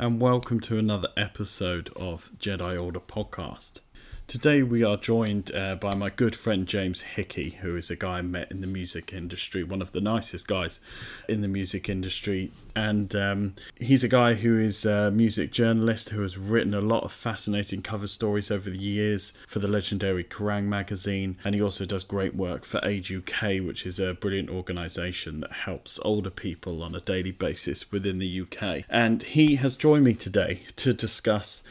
[0.00, 3.80] and welcome to another episode of Jedi Order Podcast.
[4.28, 8.18] Today we are joined uh, by my good friend James Hickey, who is a guy
[8.18, 10.80] I met in the music industry, one of the nicest guys
[11.30, 12.52] in the music industry.
[12.76, 17.04] And um, he's a guy who is a music journalist who has written a lot
[17.04, 21.38] of fascinating cover stories over the years for the legendary Kerrang magazine.
[21.42, 25.52] And he also does great work for Age UK, which is a brilliant organisation that
[25.52, 28.84] helps older people on a daily basis within the UK.
[28.90, 31.62] And he has joined me today to discuss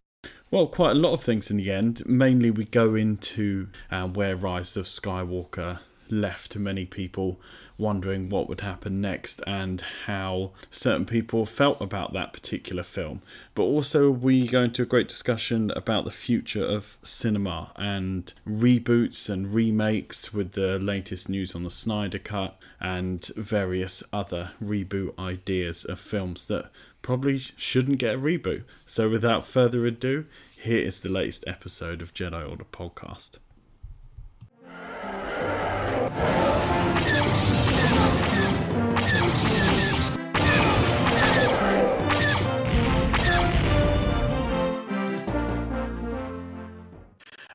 [0.49, 2.03] well, quite a lot of things in the end.
[2.05, 7.39] Mainly, we go into uh, where Rise of Skywalker left many people
[7.77, 13.21] wondering what would happen next and how certain people felt about that particular film.
[13.53, 19.29] But also, we go into a great discussion about the future of cinema and reboots
[19.29, 25.85] and remakes with the latest news on the Snyder Cut and various other reboot ideas
[25.85, 28.63] of films that probably shouldn't get a reboot.
[28.85, 30.25] So, without further ado,
[30.59, 33.37] here is the latest episode of Jedi Order Podcast.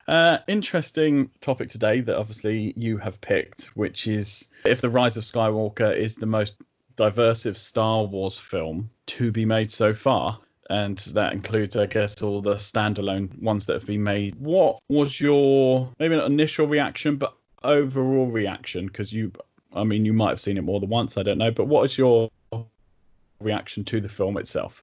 [0.09, 5.25] Uh, interesting topic today that obviously you have picked, which is if The Rise of
[5.25, 6.57] Skywalker is the most
[6.97, 10.39] diversive Star Wars film to be made so far.
[10.71, 14.35] And that includes, I guess, all the standalone ones that have been made.
[14.37, 18.87] What was your maybe not initial reaction, but overall reaction?
[18.87, 19.33] Because you,
[19.75, 21.19] I mean, you might have seen it more than once.
[21.19, 22.31] I don't know, but what was your
[23.41, 24.83] reaction to the film itself?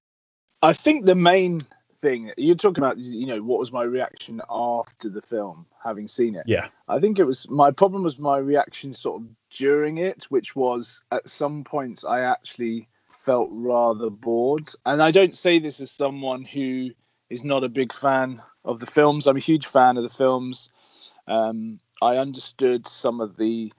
[0.62, 1.62] I think the main
[2.02, 6.36] thing you're talking about, you know, what was my reaction after the film, having seen
[6.36, 6.44] it?
[6.46, 6.68] Yeah.
[6.88, 11.02] I think it was my problem was my reaction sort of during it, which was
[11.12, 14.70] at some points I actually felt rather bored.
[14.86, 16.92] And I don't say this as someone who
[17.30, 19.28] is not a big fan of the films.
[19.28, 20.70] I'm a huge fan of the films.
[21.28, 23.72] Um, I understood some of the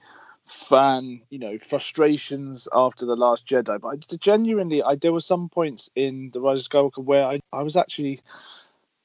[0.45, 5.49] fan, you know, frustrations after the Last Jedi, but I, genuinely, I there were some
[5.49, 8.19] points in the Rise of Skywalker where I, I was actually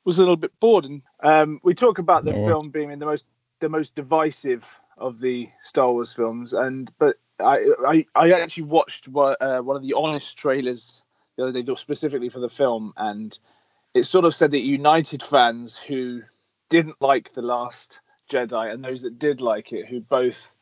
[0.05, 0.87] was a little bit bored.
[0.87, 2.35] And um, we talk about the Oh.
[2.35, 3.27] film being the most
[3.61, 9.09] the most divisive of the Star Wars films, and but I I, I actually watched
[9.09, 11.05] one, uh, one of the honest trailers
[11.37, 13.39] the other day, specifically for the film, and
[13.95, 16.23] it sort of said that united fans who
[16.69, 20.55] didn't like the Last Jedi and those that did like it, who both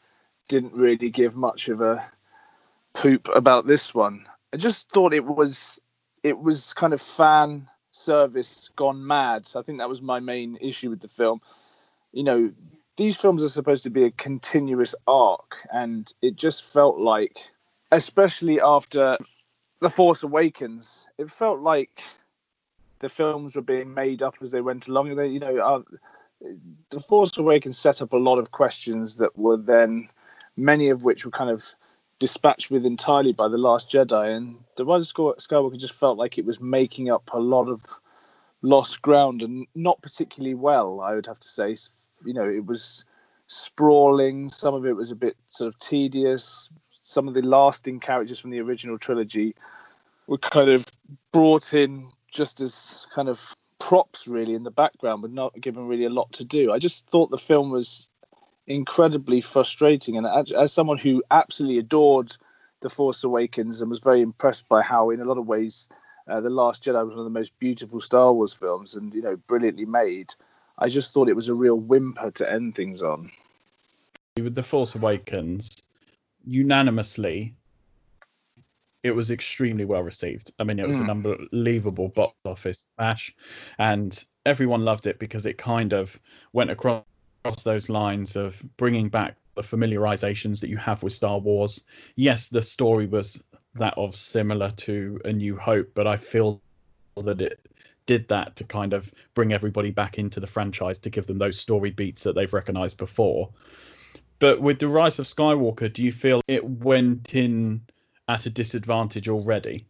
[0.49, 2.01] didn't really give much of a
[2.93, 4.27] poop about this one.
[4.53, 5.81] I just thought it was
[6.23, 9.47] it was kind of fan service gone mad.
[9.47, 11.41] So I think that was my main issue with the film.
[12.13, 12.53] You know,
[12.97, 17.39] these films are supposed to be a continuous arc, and it just felt like,
[17.93, 19.19] especially after
[19.81, 22.03] The Force Awakens, it felt like
[23.01, 25.15] the films were being made up as they went along.
[25.17, 25.83] They, you know, uh,
[26.91, 30.09] The Force Awakens set up a lot of questions that were then,
[30.57, 31.65] many of which were kind of
[32.21, 34.37] dispatched with entirely by The Last Jedi.
[34.37, 37.83] And The Rise of Skywalker just felt like it was making up a lot of
[38.63, 41.75] lost ground and not particularly well, I would have to say.
[42.25, 43.05] You know, it was
[43.47, 46.71] sprawling, some of it was a bit sort of tedious.
[46.93, 49.55] Some of the lasting characters from the original trilogy
[50.27, 50.87] were kind of
[51.33, 56.05] brought in just as kind of props, really, in the background, but not given really
[56.05, 56.73] a lot to do.
[56.73, 58.09] I just thought the film was
[58.67, 60.17] incredibly frustrating.
[60.17, 62.37] And as, someone who absolutely adored
[62.81, 65.89] The Force Awakens and was very impressed by how, in a lot of ways,
[66.29, 69.21] uh, The Last Jedi was one of the most beautiful Star Wars films and, you
[69.21, 70.35] know, brilliantly made.
[70.79, 73.31] I just thought it was a real whimper to end things on.
[74.37, 75.71] With The Force Awakens,
[76.45, 77.55] unanimously,
[79.05, 80.51] it was extremely well received.
[80.59, 81.27] I mean, it was an hmm.
[81.27, 83.35] unbelievable box office smash,
[83.79, 86.19] and everyone loved it because it kind of
[86.53, 87.05] went across
[87.63, 91.85] those lines of bringing back the familiarizations that you have with Star Wars.
[92.17, 93.43] Yes, the story was
[93.75, 96.61] that of similar to A New Hope, but I feel
[97.23, 97.61] that it
[98.07, 101.59] did that to kind of bring everybody back into the franchise to give them those
[101.59, 103.49] story beats that they've recognized before.
[104.39, 107.81] But with the Rise of Skywalker, do you feel it went in
[108.29, 109.87] at a disadvantage already?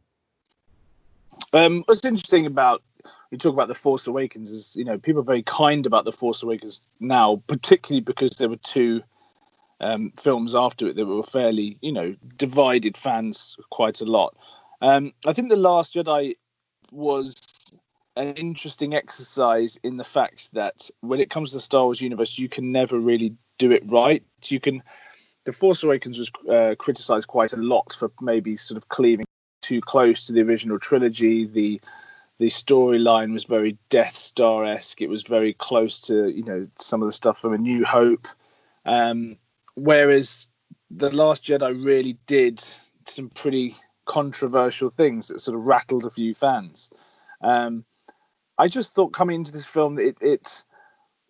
[1.53, 2.83] Um, what's interesting about
[3.31, 6.13] we talk about the Force Awakens is you know people are very kind about the
[6.13, 9.03] Force Awakens now, particularly because there were two
[9.81, 14.37] um, films after it that were fairly you know divided fans quite a lot.
[14.83, 16.37] Um, I think the Last Jedi
[16.93, 17.35] was
[18.17, 22.39] an interesting exercise in the fact that when it comes to the Star Wars universe,
[22.39, 24.23] you can never really do it right.
[24.45, 24.83] You can.
[25.45, 29.27] The Force Awakens was uh, criticized quite a lot for maybe sort of cleaving
[29.61, 31.47] too close to the original trilogy.
[31.47, 31.81] The
[32.39, 35.01] the storyline was very Death Star esque.
[35.01, 38.27] It was very close to you know some of the stuff from A New Hope,
[38.87, 39.37] um,
[39.75, 40.49] whereas
[40.91, 42.63] the Last Jedi really did
[43.07, 43.77] some pretty
[44.07, 46.91] controversial things that sort of rattled a few fans.
[47.41, 47.85] Um,
[48.59, 50.65] I just thought coming into this film, it it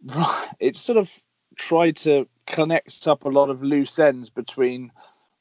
[0.60, 1.12] it sort of
[1.56, 4.90] tried to connect up a lot of loose ends between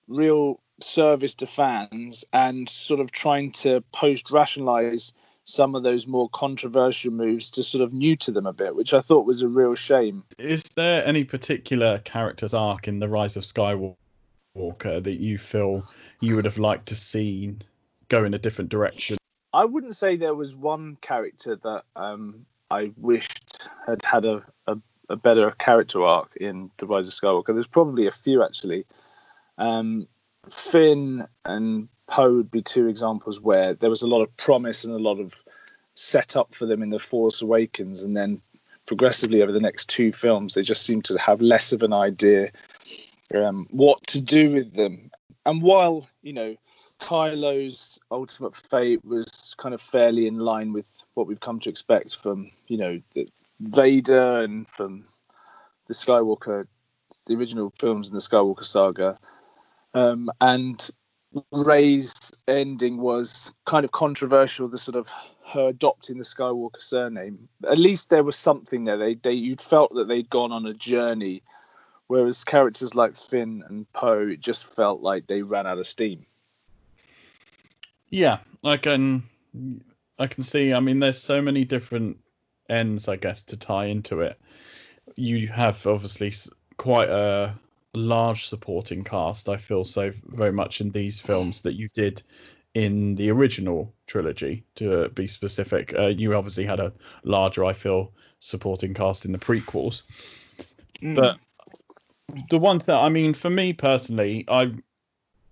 [0.07, 5.13] real service to fans and sort of trying to post rationalize
[5.45, 8.94] some of those more controversial moves to sort of new to them a bit, which
[8.94, 10.24] I thought was a real shame.
[10.39, 13.95] Is there any particular character's arc in the Rise of Skywalker
[15.03, 15.83] that you feel
[16.21, 17.56] you would have liked to see
[18.07, 19.18] go in a different direction?
[19.53, 24.77] I wouldn't say there was one character that um, I wished had had a, a,
[25.09, 27.53] a, better character arc in The Rise of Skywalker.
[27.53, 28.85] There's probably a few actually.
[29.59, 30.07] Um,
[30.50, 34.94] Finn and Poe would be two examples where there was a lot of promise and
[34.94, 35.44] a lot of
[35.95, 38.41] set up for them in The Force Awakens, and then
[38.88, 42.51] progressively over the next two films, they just seem to have less of an idea
[43.35, 45.11] um, what to do with them.
[45.45, 46.56] And while you know
[47.03, 52.15] Kylo's ultimate fate was kind of fairly in line with what we've come to expect
[52.15, 53.01] from you know
[53.59, 55.03] Vader and from
[55.88, 56.65] the Skywalker,
[57.27, 59.17] the original films in the Skywalker saga.
[59.94, 60.89] Um, and
[61.51, 64.69] Rey's ending was kind of controversial.
[64.69, 65.11] The sort of
[65.45, 67.49] her adopting the Skywalker surname.
[67.69, 68.97] At least there was something there.
[68.97, 71.44] They they you felt that they'd gone on a journey,
[72.07, 76.25] whereas characters like Finn and Poe, it just felt like they ran out of steam.
[78.13, 79.24] Yeah, I can
[80.19, 80.71] I can see.
[80.71, 82.19] I mean, there's so many different
[82.69, 84.39] ends, I guess, to tie into it.
[85.15, 86.31] You have obviously
[86.77, 87.56] quite a
[87.95, 89.50] large supporting cast.
[89.50, 92.21] I feel so very much in these films that you did
[92.75, 94.63] in the original trilogy.
[94.75, 96.94] To be specific, uh, you obviously had a
[97.24, 100.04] larger, I feel, supporting cast in the prequels.
[101.01, 101.16] Mm.
[101.16, 101.39] But
[102.51, 104.71] the one thing, I mean, for me personally, I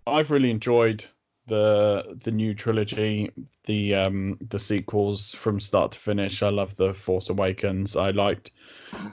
[0.06, 1.04] I've really enjoyed
[1.52, 3.30] the the new trilogy,
[3.66, 6.42] the um the sequels from start to finish.
[6.42, 7.98] I love the Force Awakens.
[7.98, 8.52] I liked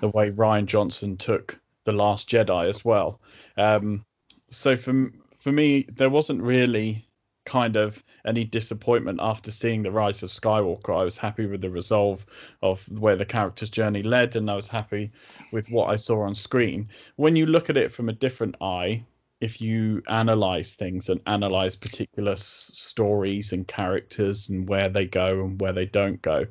[0.00, 3.20] the way Rian Johnson took the Last Jedi as well.
[3.56, 4.04] Um,
[4.50, 7.04] so for for me, there wasn't really
[7.44, 10.96] kind of any disappointment after seeing the rise of Skywalker.
[10.96, 12.24] I was happy with the resolve
[12.62, 15.10] of where the character's journey led, and I was happy
[15.50, 16.88] with what I saw on screen.
[17.16, 19.02] When you look at it from a different eye,
[19.40, 25.44] if you analyze things and analyze particular s- stories and characters and where they go
[25.44, 26.46] and where they don't go,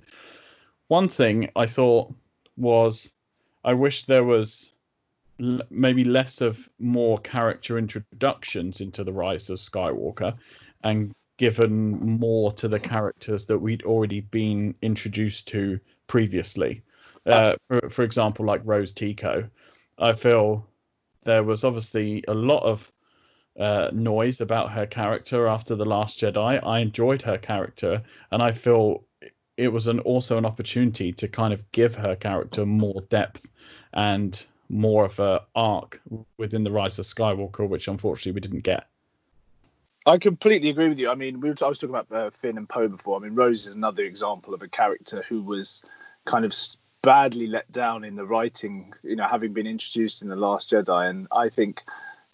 [0.88, 2.13] one thing I thought
[2.56, 3.13] was
[3.63, 4.72] I wish there was
[5.42, 10.38] l- maybe less of more character introductions into the rise of Skywalker
[10.83, 16.81] and given more to the characters that we'd already been introduced to previously.
[17.25, 19.47] Uh, for, for example, like Rose Tico,
[20.00, 20.66] I feel
[21.28, 22.92] there was obviously a lot of
[23.60, 26.66] uh, noise about her character after the Last Jedi.
[26.66, 29.04] I enjoyed her character, and I feel
[29.57, 33.46] it was an also an opportunity to kind of give her character more depth
[33.94, 36.02] and more of a arc
[36.38, 38.88] within the Rise of Skywalker, which unfortunately we didn't get.
[40.06, 41.10] I completely agree with you.
[41.10, 43.19] I mean, we were, I was talking about uh, Finn and Poe before.
[43.19, 45.84] I mean, Rose is another example of a character who was
[46.26, 46.54] kind of
[47.01, 48.94] badly let down in the writing.
[49.04, 51.83] You know, having been introduced in the Last Jedi, and I think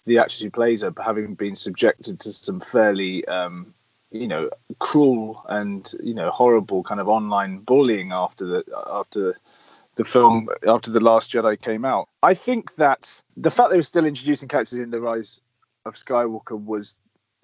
[0.06, 3.74] the actress who plays her, having been subjected to some fairly, um,
[4.12, 9.36] you know, cruel and you know horrible kind of online bullying after the after
[9.96, 12.10] the film after the Last Jedi came out.
[12.22, 15.42] I think that the fact they were still introducing characters in the Rise
[15.86, 16.96] of Skywalker was,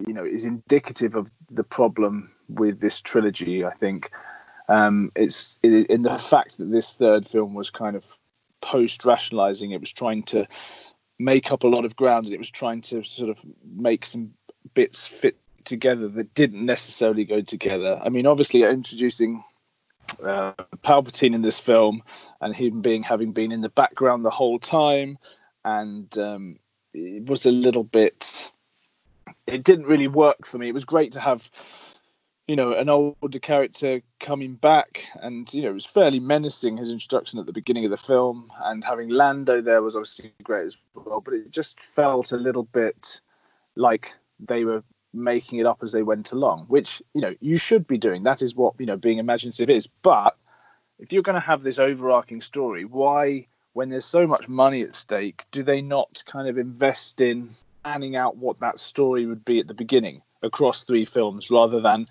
[0.06, 3.64] you know, is indicative of the problem with this trilogy.
[3.64, 4.10] I think
[4.70, 8.16] um, it's in the fact that this third film was kind of
[8.60, 9.72] post rationalizing.
[9.72, 10.46] It was trying to
[11.18, 13.44] make up a lot of ground, and it was trying to sort of
[13.76, 14.32] make some
[14.74, 18.00] bits fit together that didn't necessarily go together.
[18.02, 19.42] I mean, obviously, introducing
[20.24, 20.52] uh,
[20.84, 22.02] Palpatine in this film,
[22.40, 25.18] and him being having been in the background the whole time,
[25.64, 26.60] and um,
[26.94, 28.52] it was a little bit.
[29.48, 30.68] It didn't really work for me.
[30.68, 31.50] It was great to have,
[32.50, 36.90] you know, an older character coming back, and you know, it was fairly menacing his
[36.90, 40.76] introduction at the beginning of the film, and having Lando there was obviously great as
[40.96, 41.20] well.
[41.20, 43.20] But it just felt a little bit
[43.76, 44.82] like they were
[45.14, 48.24] making it up as they went along, which you know you should be doing.
[48.24, 49.86] That is what you know being imaginative is.
[49.86, 50.36] But
[50.98, 54.96] if you're going to have this overarching story, why, when there's so much money at
[54.96, 57.50] stake, do they not kind of invest in
[57.84, 62.06] planning out what that story would be at the beginning across three films, rather than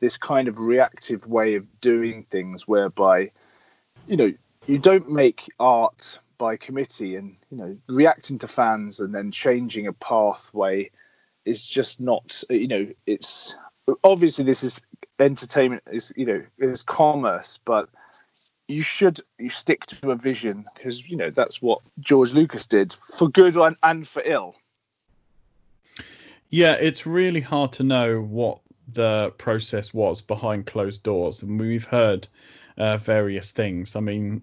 [0.00, 3.30] this kind of reactive way of doing things whereby
[4.06, 4.32] you know
[4.66, 9.86] you don't make art by committee and you know reacting to fans and then changing
[9.86, 10.90] a pathway
[11.44, 13.54] is just not you know it's
[14.04, 14.80] obviously this is
[15.18, 17.88] entertainment is you know is commerce but
[18.68, 22.92] you should you stick to a vision because you know that's what george lucas did
[22.92, 24.54] for good and, and for ill.
[26.48, 28.60] Yeah it's really hard to know what
[28.94, 31.42] the process was behind closed doors.
[31.42, 32.26] And we've heard
[32.78, 33.96] uh, various things.
[33.96, 34.42] I mean,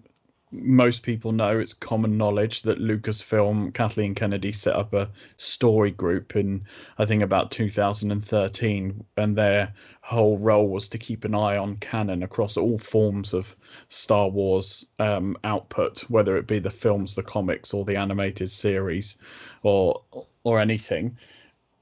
[0.50, 6.36] most people know it's common knowledge that Lucasfilm, Kathleen Kennedy set up a story group
[6.36, 6.64] in,
[6.98, 12.22] I think, about 2013, and their whole role was to keep an eye on canon
[12.22, 13.54] across all forms of
[13.88, 19.18] Star Wars um, output, whether it be the films, the comics, or the animated series,
[19.62, 20.02] or
[20.44, 21.16] or anything.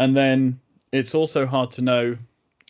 [0.01, 0.59] And then
[0.93, 2.17] it's also hard to know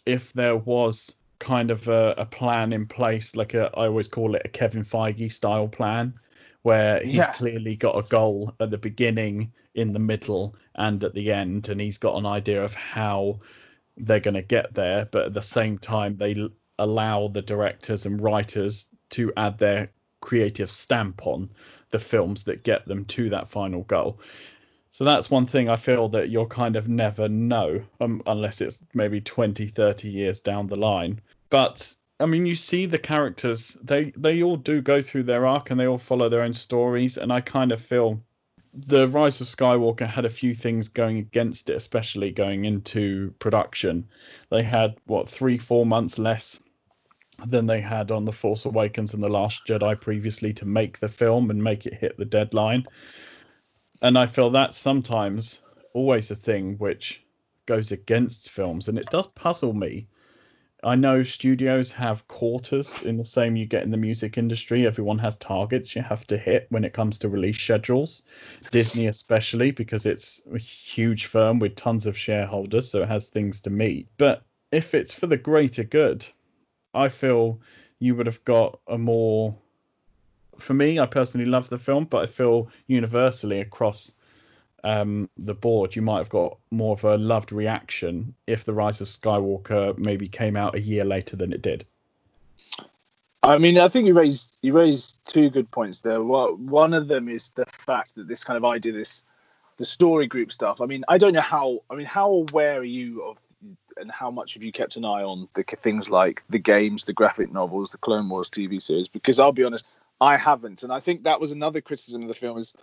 [0.07, 4.35] if there was kind of a, a, plan in place, like a I always call
[4.35, 6.15] it a Kevin Feige style plan,
[6.63, 7.33] where he's yeah.
[7.33, 11.81] clearly got a goal at the beginning, in the middle, and at the end, and
[11.81, 13.39] he's got an idea of how
[13.99, 15.07] they're going to get there.
[15.13, 16.49] But at the same time, they
[16.79, 21.51] allow the directors and writers to add their creative stamp on
[21.91, 24.19] the films that get them to that final goal.
[24.97, 28.79] So that's one thing I feel that you'll kind of never know um, unless it's
[28.95, 31.21] maybe 20, 30 years down the line.
[31.51, 35.69] But I mean, you see the characters, they, they all do go through their arc
[35.69, 37.19] and they all follow their own stories.
[37.19, 38.23] And I kind of feel
[38.73, 44.09] the Rise of Skywalker had a few things going against it, especially going into production.
[44.51, 46.59] They had, what, three, four months less
[47.47, 51.09] than they had on The Force Awakens and The Last Jedi previously to make the
[51.09, 52.87] film and make it hit the deadline
[54.03, 55.63] and I feel that's sometimes
[55.93, 57.25] always a thing which
[57.67, 60.07] goes against films, and it does puzzle me.
[60.85, 64.87] I know studios have quarters in the same you get in the music industry.
[64.87, 68.23] Everyone has targets you have to hit when it comes to release schedules.
[68.71, 73.61] Disney, especially, because it's a huge firm with tons of shareholders, so it has things
[73.63, 74.09] to meet.
[74.19, 76.27] But if it's for the greater good,
[76.95, 77.61] I feel
[77.99, 79.57] you would have got a more
[80.59, 84.13] for me, I personally love the film, but I feel universally across
[84.85, 89.01] um, the board, you might have got more of a loved reaction if The Rise
[89.01, 91.85] of Skywalker maybe came out a year later than it did.
[93.43, 96.23] I mean, I think you raised you raised two good points there.
[96.23, 99.25] One of them is the fact that this kind of idea, this
[99.77, 100.81] the story group stuff.
[100.81, 101.81] I mean, I don't know how.
[101.91, 103.39] I mean, how aware are you of,
[103.99, 107.13] and how much have you kept an eye on the things like the games, the
[107.13, 109.09] graphic novels, the Clone Wars TV series?
[109.09, 109.87] Because I'll be honest,
[110.21, 112.75] I haven't, and I think that was another criticism of the film is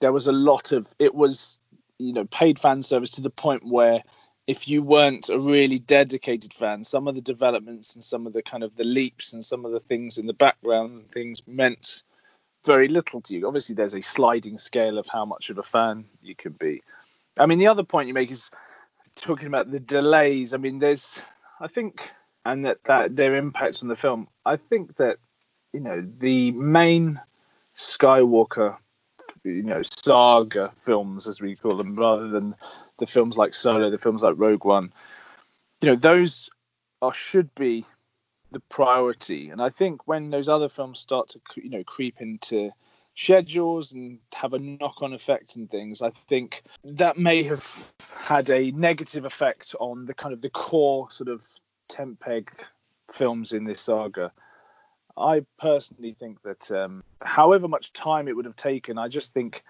[0.00, 1.58] there was a lot of it was
[1.98, 4.00] you know paid fan service to the point where
[4.46, 8.42] if you weren't a really dedicated fan, some of the developments and some of the
[8.42, 12.02] kind of the leaps and some of the things in the background and things meant
[12.64, 13.46] very little to you.
[13.46, 16.82] Obviously, there's a sliding scale of how much of a fan you can be.
[17.38, 18.50] I mean, the other point you make is
[19.16, 20.52] talking about the delays.
[20.52, 21.20] I mean, there's,
[21.60, 22.10] I think,
[22.44, 24.28] and that, that their impact on the film.
[24.44, 25.16] I think that
[25.74, 27.20] you know the main
[27.76, 28.76] Skywalker,
[29.42, 32.54] you know, saga films as we call them, rather than
[32.98, 34.92] the films like Solo, the films like Rogue One.
[35.82, 36.48] You know, those
[37.02, 37.84] are should be
[38.52, 42.70] the priority, and I think when those other films start to you know creep into
[43.16, 47.84] schedules and have a knock-on effect and things i think that may have
[48.24, 51.46] had a negative effect on the kind of the core sort of
[51.88, 52.50] tent peg
[53.12, 54.32] films in this saga
[55.16, 59.62] I personally think that um, however much time it would have taken, I just think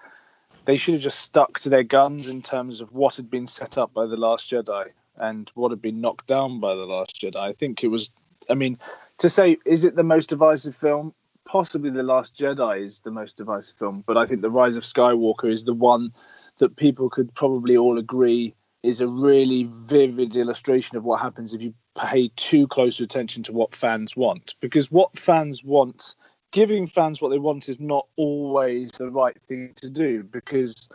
[0.65, 3.77] they should have just stuck to their guns in terms of what had been set
[3.77, 4.87] up by The Last Jedi
[5.17, 7.35] and what had been knocked down by The Last Jedi.
[7.35, 8.11] I think it was,
[8.49, 8.79] I mean,
[9.19, 11.13] to say, is it the most divisive film?
[11.45, 14.83] Possibly The Last Jedi is the most divisive film, but I think The Rise of
[14.83, 16.11] Skywalker is the one
[16.57, 21.61] that people could probably all agree is a really vivid illustration of what happens if
[21.61, 24.55] you pay too close attention to what fans want.
[24.59, 26.15] Because what fans want,
[26.51, 30.23] giving fans what they want, is not always the right thing to do.
[30.23, 30.87] Because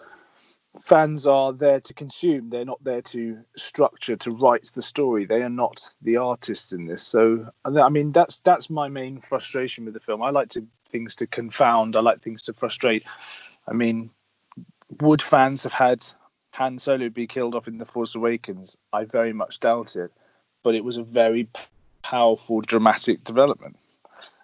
[0.83, 2.51] fans are there to consume.
[2.51, 5.25] They're not there to structure, to write the story.
[5.25, 7.03] They are not the artists in this.
[7.03, 10.23] So, I mean, that's that's my main frustration with the film.
[10.23, 11.97] I like to things to confound.
[11.97, 13.05] I like things to frustrate.
[13.69, 14.11] I mean,
[15.01, 16.07] would fans have had
[16.53, 18.77] Han Solo be killed off in The Force Awakens?
[18.93, 20.11] I very much doubt it.
[20.63, 21.49] But it was a very
[22.03, 23.77] powerful, dramatic development.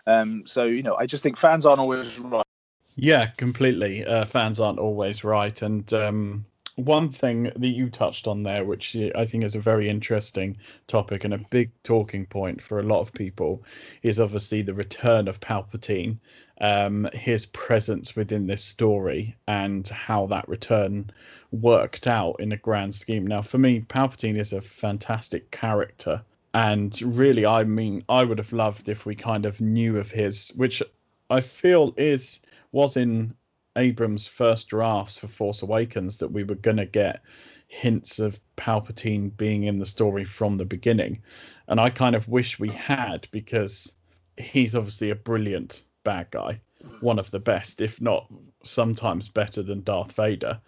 [0.07, 2.47] Um, so, you know, I just think fans aren't always right.
[2.95, 4.05] Yeah, completely.
[4.05, 5.61] Uh, fans aren't always right.
[5.61, 6.47] And um,
[6.77, 11.25] one thing that you touched on there, which I think is a very interesting topic
[11.25, 13.63] and a big talking point for a lot of people,
[14.03, 16.19] is obviously the return of Palpatine,
[16.61, 21.11] um, his presence within this story, and how that return
[21.51, 23.27] worked out in a grand scheme.
[23.27, 26.23] Now, for me, Palpatine is a fantastic character.
[26.55, 30.53] And really, I mean, I would have loved if we kind of knew of his,
[30.57, 30.83] which
[31.29, 32.41] I feel is
[32.73, 33.35] was in
[33.77, 37.23] Abrams' first drafts for Force Awakens that we were going to get
[37.69, 41.23] hints of Palpatine being in the story from the beginning.
[41.69, 43.93] And I kind of wish we had because
[44.39, 46.61] he's obviously a brilliant bad guy,
[47.01, 48.27] one of the best, if not
[48.63, 50.61] sometimes better than Darth Vader.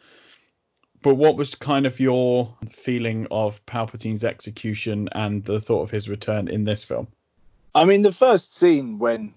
[1.00, 6.09] But what was kind of your feeling of Palpatine's execution and the thought of his
[6.09, 7.07] return in this film?
[7.76, 9.33] I mean, the first scene when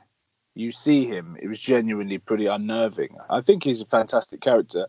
[0.56, 3.16] you see him, it was genuinely pretty unnerving.
[3.30, 4.88] I think he's a fantastic character,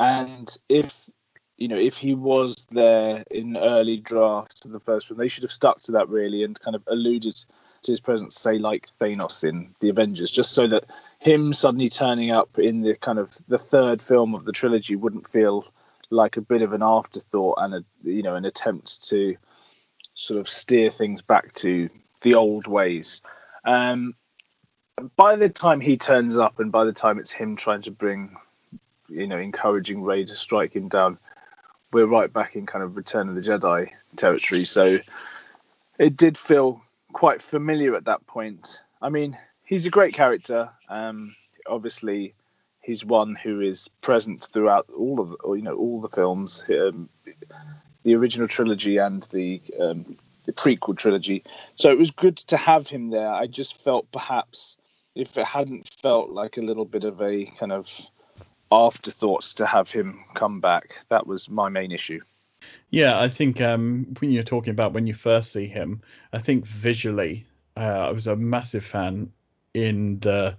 [0.00, 1.08] and if
[1.56, 5.44] you know if he was there in early drafts of the first film, they should
[5.44, 7.36] have stuck to that really and kind of alluded
[7.82, 10.84] to his presence, say like Thanos in the Avengers, just so that
[11.18, 15.28] him suddenly turning up in the kind of the third film of the trilogy wouldn't
[15.28, 15.66] feel
[16.10, 19.36] like a bit of an afterthought and a you know an attempt to
[20.14, 21.88] sort of steer things back to
[22.22, 23.22] the old ways.
[23.64, 24.14] Um,
[25.16, 28.36] by the time he turns up and by the time it's him trying to bring
[29.08, 31.18] you know encouraging Rey to strike him down
[31.92, 34.98] we're right back in kind of return of the jedi territory so
[35.98, 36.82] it did feel
[37.12, 41.34] quite familiar at that point i mean he's a great character um
[41.66, 42.34] obviously
[42.82, 47.08] he's one who is present throughout all of you know all the films um,
[48.02, 51.42] the original trilogy and the um, the prequel trilogy
[51.74, 54.76] so it was good to have him there i just felt perhaps
[55.14, 57.90] if it hadn't felt like a little bit of a kind of
[58.72, 60.96] afterthoughts to have him come back.
[61.08, 62.20] That was my main issue.
[62.90, 66.00] Yeah, I think um, when you're talking about when you first see him,
[66.32, 67.46] I think visually,
[67.76, 69.30] uh, I was a massive fan
[69.74, 70.56] in the,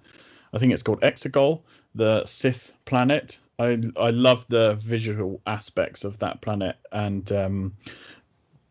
[0.54, 1.62] I think it's called Exegol,
[1.94, 3.38] the Sith planet.
[3.60, 7.76] I I love the visual aspects of that planet and um,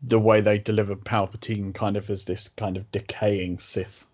[0.01, 4.05] the way they deliver Palpatine kind of as this kind of decaying Sith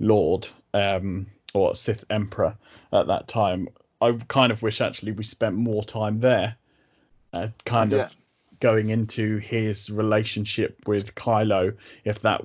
[0.00, 2.56] Lord um, or Sith Emperor
[2.92, 3.68] at that time.
[4.00, 6.56] I kind of wish actually we spent more time there,
[7.34, 8.06] uh, kind yeah.
[8.06, 8.16] of
[8.60, 11.76] going into his relationship with Kylo.
[12.04, 12.42] If that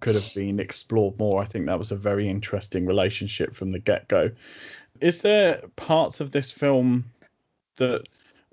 [0.00, 3.78] could have been explored more, I think that was a very interesting relationship from the
[3.78, 4.30] get go.
[5.00, 7.04] Is there parts of this film
[7.76, 8.06] that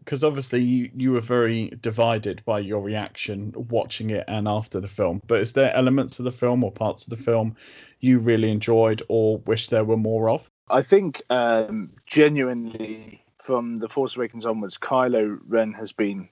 [0.04, 4.88] because obviously you, you were very divided by your reaction watching it and after the
[4.88, 7.56] film but is there elements of the film or parts of the film
[8.02, 13.90] you really enjoyed or wish there were more of i think um, genuinely from the
[13.90, 16.28] force awakens onwards kylo ren has been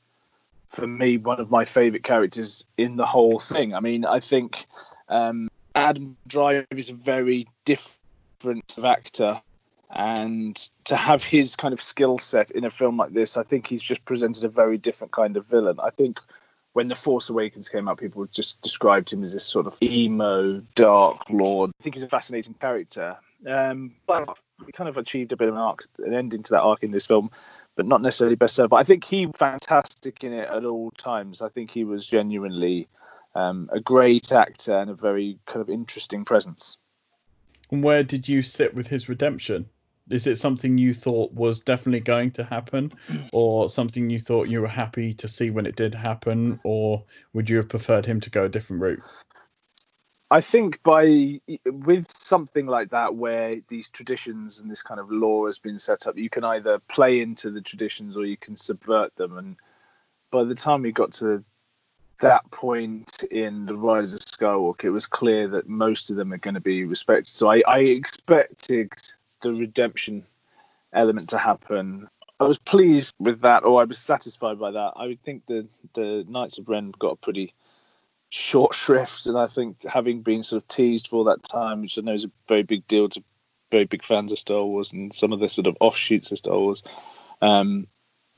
[0.72, 4.66] for me one of my favorite characters in the whole thing i mean i think
[5.10, 9.42] um, adam driver is a very different actor
[9.94, 13.68] and to have his kind of skill set in a film like this, I think
[13.68, 15.78] he's just presented a very different kind of villain.
[15.84, 16.20] I think
[16.74, 20.62] when The Force Awakens came out, people just described him as this sort of emo,
[20.76, 21.72] dark lord.
[21.80, 23.18] I think he's a fascinating character.
[23.46, 24.30] Um, but
[24.66, 26.92] he kind of achieved a bit of an arc, an ending to that arc in
[26.92, 27.30] this film,
[27.76, 28.72] but not necessarily best served.
[28.72, 31.42] But I think he fantastic in it at all times.
[31.42, 32.88] I think he was genuinely
[33.36, 36.78] um, a great actor and a very kind of interesting presence.
[37.72, 39.66] And where did you sit with his redemption?
[40.10, 42.92] Is it something you thought was definitely going to happen,
[43.32, 47.50] or something you thought you were happy to see when it did happen, or would
[47.50, 49.00] you have preferred him to go a different route?
[50.32, 55.46] I think by with something like that, where these traditions and this kind of law
[55.46, 59.14] has been set up, you can either play into the traditions or you can subvert
[59.18, 59.38] them.
[59.38, 59.58] And
[60.32, 61.44] by the time we got to
[62.22, 66.38] that point in the Rise of Skywalker, it was clear that most of them are
[66.38, 67.28] going to be respected.
[67.28, 68.90] So I, I expected
[69.42, 70.26] the redemption
[70.94, 72.08] element to happen.
[72.40, 74.94] I was pleased with that, or I was satisfied by that.
[74.96, 77.54] I would think the the Knights of Ren got a pretty
[78.32, 82.02] short shrift, and I think having been sort of teased for that time, which I
[82.02, 83.24] know is a very big deal to
[83.72, 86.58] very big fans of Star Wars and some of the sort of offshoots of Star
[86.58, 86.84] Wars,
[87.42, 87.88] um,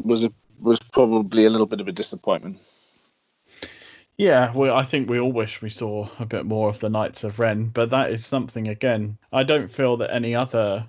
[0.04, 2.58] was a was probably a little bit of a disappointment.
[4.18, 7.24] Yeah, well, I think we all wish we saw a bit more of the Knights
[7.24, 9.18] of Ren, but that is something again.
[9.32, 10.88] I don't feel that any other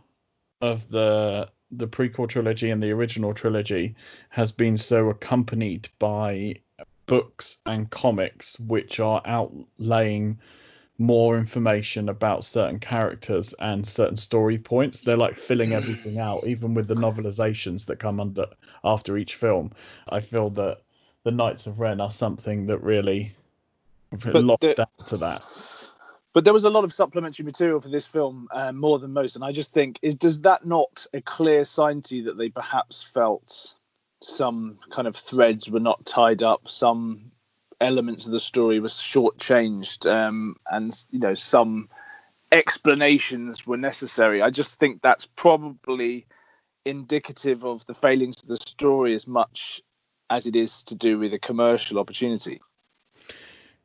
[0.60, 3.94] of the the prequel trilogy and the original trilogy
[4.30, 6.54] has been so accompanied by
[7.06, 10.36] books and comics which are outlaying
[10.98, 15.00] more information about certain characters and certain story points.
[15.00, 18.46] They're like filling everything out, even with the novelizations that come under
[18.84, 19.72] after each film.
[20.08, 20.82] I feel that
[21.24, 23.34] the Knights of Ren are something that really
[24.10, 25.88] but locks the, down to that.
[26.32, 29.34] But there was a lot of supplementary material for this film, uh, more than most,
[29.34, 32.50] and I just think is does that not a clear sign to you that they
[32.50, 33.74] perhaps felt
[34.24, 37.30] some kind of threads were not tied up, some
[37.80, 41.88] elements of the story were shortchanged, um, and you know some
[42.52, 44.40] explanations were necessary.
[44.42, 46.26] I just think that's probably
[46.84, 49.82] indicative of the failings of the story as much
[50.30, 52.60] as it is to do with a commercial opportunity.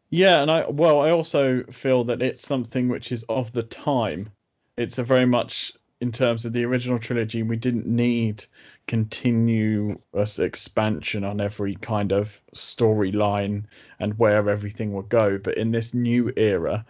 [0.10, 4.30] Yeah, and I well, I also feel that it's something which is of the time.
[4.78, 8.46] It's a very much in terms of the original trilogy, we didn't need
[8.90, 13.64] continuous expansion on every kind of storyline
[14.00, 15.38] and where everything will go.
[15.38, 16.84] But in this new era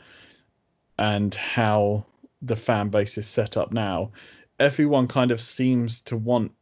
[0.97, 2.05] and how
[2.41, 4.11] the fan base is set up now,
[4.59, 6.53] everyone kind of seems to want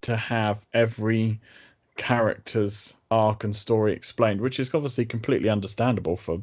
[0.00, 1.38] to have every
[1.98, 6.40] character's arc and story explained, which is obviously completely understandable for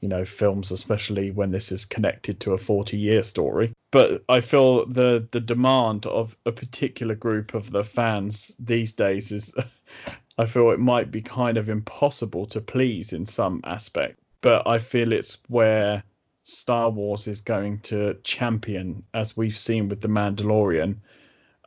[0.00, 4.40] you know films especially when this is connected to a 40 year story but i
[4.40, 9.54] feel the the demand of a particular group of the fans these days is
[10.38, 14.78] i feel it might be kind of impossible to please in some aspect but i
[14.78, 16.02] feel it's where
[16.44, 20.96] star wars is going to champion as we've seen with the mandalorian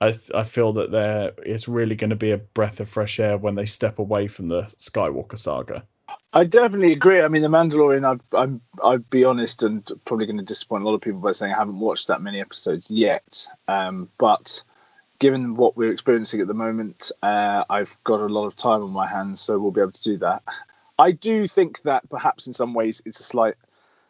[0.01, 3.37] I, I feel that there is really going to be a breath of fresh air
[3.37, 5.85] when they step away from the Skywalker saga.
[6.33, 7.21] I definitely agree.
[7.21, 8.05] I mean, The Mandalorian.
[8.05, 11.33] I'd, I'm, I'd be honest, and probably going to disappoint a lot of people by
[11.33, 13.45] saying I haven't watched that many episodes yet.
[13.67, 14.63] Um, but
[15.19, 18.91] given what we're experiencing at the moment, uh, I've got a lot of time on
[18.91, 20.41] my hands, so we'll be able to do that.
[20.97, 23.55] I do think that perhaps in some ways it's a slight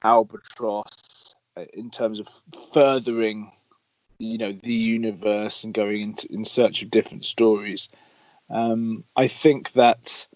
[0.04, 2.28] albatross uh, in terms of
[2.72, 3.52] furthering,
[4.20, 7.90] you know, the universe and going into in search of different stories.
[8.52, 10.28] Um, I think that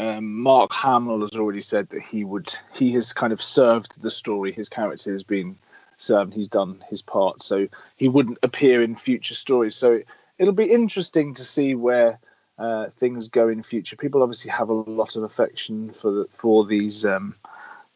[0.00, 4.10] um, Mark Hamill has already said that he would he has kind of served the
[4.10, 4.50] story.
[4.50, 5.56] His character has been
[5.98, 6.32] served.
[6.32, 9.76] He's done his part, so he wouldn't appear in future stories.
[9.76, 10.00] So
[10.38, 12.18] it'll be interesting to see where
[12.58, 13.94] uh, things go in future.
[13.94, 17.34] People obviously have a lot of affection for the, for these um,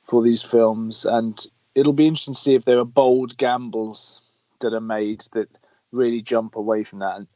[0.02, 4.20] for these films, and it'll be interesting to see if there are bold gambles
[4.60, 5.48] that are made that
[5.90, 7.26] really jump away from that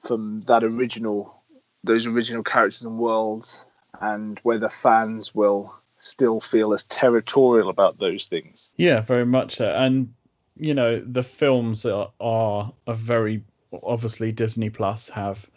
[0.00, 1.42] from that original
[1.84, 3.66] those original characters and worlds
[4.00, 8.72] and whether fans will still feel as territorial about those things.
[8.76, 9.72] Yeah, very much so.
[9.72, 10.12] And
[10.58, 13.42] you know, the films are, are a very
[13.82, 15.48] obviously Disney Plus have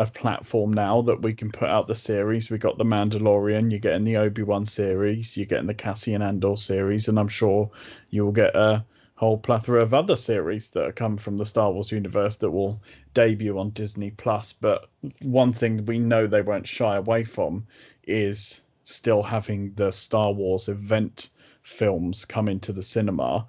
[0.00, 2.50] a platform now that we can put out the series.
[2.50, 6.56] We got the Mandalorian, you're getting the Obi Wan series, you're getting the Cassian Andor
[6.56, 7.70] series, and I'm sure
[8.10, 8.84] you'll get a
[9.24, 12.82] whole plethora of other series that come from the Star Wars universe that will
[13.14, 14.52] debut on Disney Plus.
[14.52, 14.90] But
[15.22, 17.66] one thing we know they won't shy away from
[18.06, 21.30] is still having the Star Wars event
[21.62, 23.46] films come into the cinema.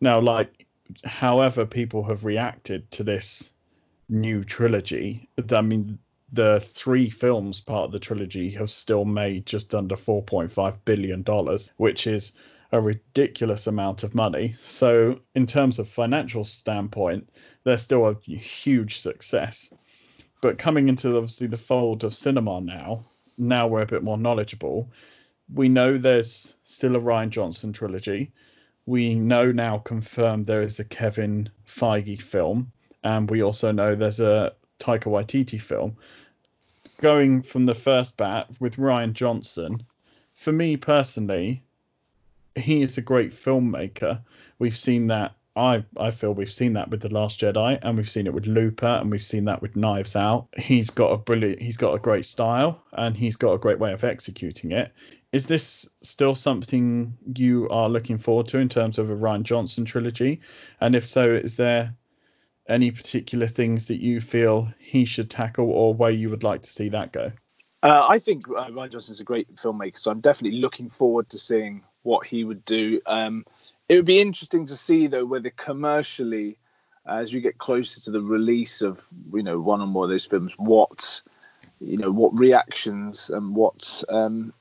[0.00, 0.66] Now, like,
[1.04, 3.52] however people have reacted to this
[4.08, 5.98] new trilogy, I mean,
[6.32, 11.70] the three films part of the trilogy have still made just under 4.5 billion dollars,
[11.76, 12.32] which is
[12.72, 14.54] a ridiculous amount of money.
[14.66, 17.30] So, in terms of financial standpoint,
[17.64, 19.72] they're still a huge success.
[20.40, 23.04] But coming into obviously the fold of cinema now,
[23.38, 24.90] now we're a bit more knowledgeable.
[25.52, 28.32] We know there's still a Rian Johnson trilogy.
[28.86, 32.70] We know now confirmed there is a Kevin Feige film,
[33.02, 35.96] and we also know there's a Taika Waititi film.
[37.00, 39.82] Going from the first bat with Rian Johnson,
[40.34, 41.62] for me personally,
[42.58, 44.22] he is a great filmmaker.
[44.58, 45.34] We've seen that.
[45.56, 48.46] I I feel we've seen that with the Last Jedi, and we've seen it with
[48.46, 50.46] Looper, and we've seen that with Knives Out.
[50.56, 51.60] He's got a brilliant.
[51.60, 54.92] He's got a great style, and he's got a great way of executing it.
[55.32, 59.84] Is this still something you are looking forward to in terms of a Rian Johnson
[59.84, 60.40] trilogy?
[60.80, 61.94] And if so, is there
[62.68, 66.72] any particular things that you feel he should tackle, or where you would like to
[66.72, 67.32] see that go?
[67.82, 71.38] Uh, I think uh, Rian Johnson's a great filmmaker, so I'm definitely looking forward to
[71.38, 73.00] seeing what he would do.
[73.06, 73.44] Um,
[73.88, 76.58] it would be interesting to see though whether commercially
[77.08, 80.26] as we get closer to the release of you know one or more of those
[80.26, 81.20] films, what
[81.80, 84.52] you know what reactions and what um,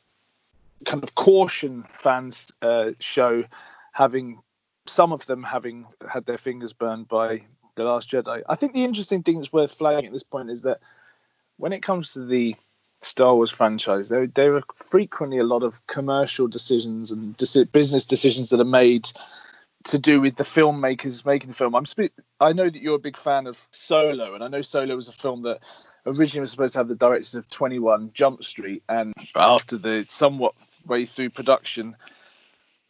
[0.86, 3.44] kind of caution fans uh, show,
[3.92, 4.40] having
[4.86, 7.42] some of them having had their fingers burned by
[7.76, 8.42] the Last Jedi.
[8.48, 10.80] I think the interesting thing that's worth flagging at this point is that
[11.58, 12.56] when it comes to the
[13.02, 17.38] Star Wars franchise, there there are frequently a lot of commercial decisions and
[17.72, 19.12] business decisions that are made
[19.86, 21.76] to do with the filmmakers making the film.
[21.76, 24.96] I'm spe- I know that you're a big fan of Solo, and I know Solo
[24.96, 25.60] was a film that
[26.06, 30.54] originally was supposed to have the directors of 21 Jump Street, and after the somewhat
[30.88, 31.96] way through production,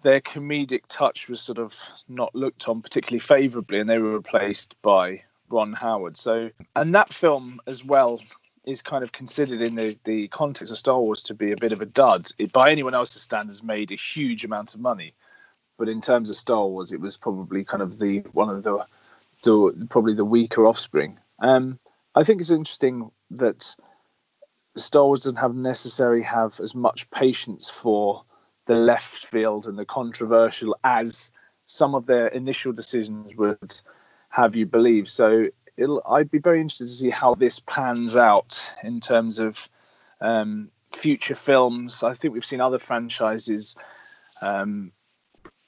[0.03, 1.75] their comedic touch was sort of
[2.07, 6.17] not looked on particularly favourably, and they were replaced by Ron Howard.
[6.17, 8.21] So, and that film as well
[8.67, 11.71] is kind of considered in the, the context of Star Wars to be a bit
[11.71, 12.29] of a dud.
[12.37, 15.13] It, by anyone else's standards, made a huge amount of money,
[15.77, 18.85] but in terms of Star Wars, it was probably kind of the one of the,
[19.43, 21.17] the probably the weaker offspring.
[21.39, 21.79] Um,
[22.13, 23.73] I think it's interesting that
[24.75, 28.23] Star Wars doesn't have necessarily have as much patience for
[28.65, 31.31] the left field and the controversial as
[31.67, 33.79] some of their initial decisions would
[34.29, 35.07] have you believe.
[35.07, 35.47] So
[36.07, 39.69] I'd be very interested to see how this pans out in terms of
[40.21, 42.03] um, future films.
[42.03, 43.75] I think we've seen other franchises,
[44.41, 44.91] um,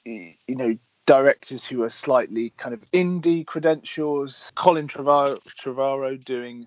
[0.04, 4.50] you know, directors who are slightly kind of indie credentials.
[4.54, 6.66] Colin Trevorrow, Trevorrow doing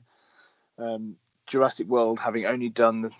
[0.77, 1.15] um,
[1.47, 3.11] Jurassic World, having only done the,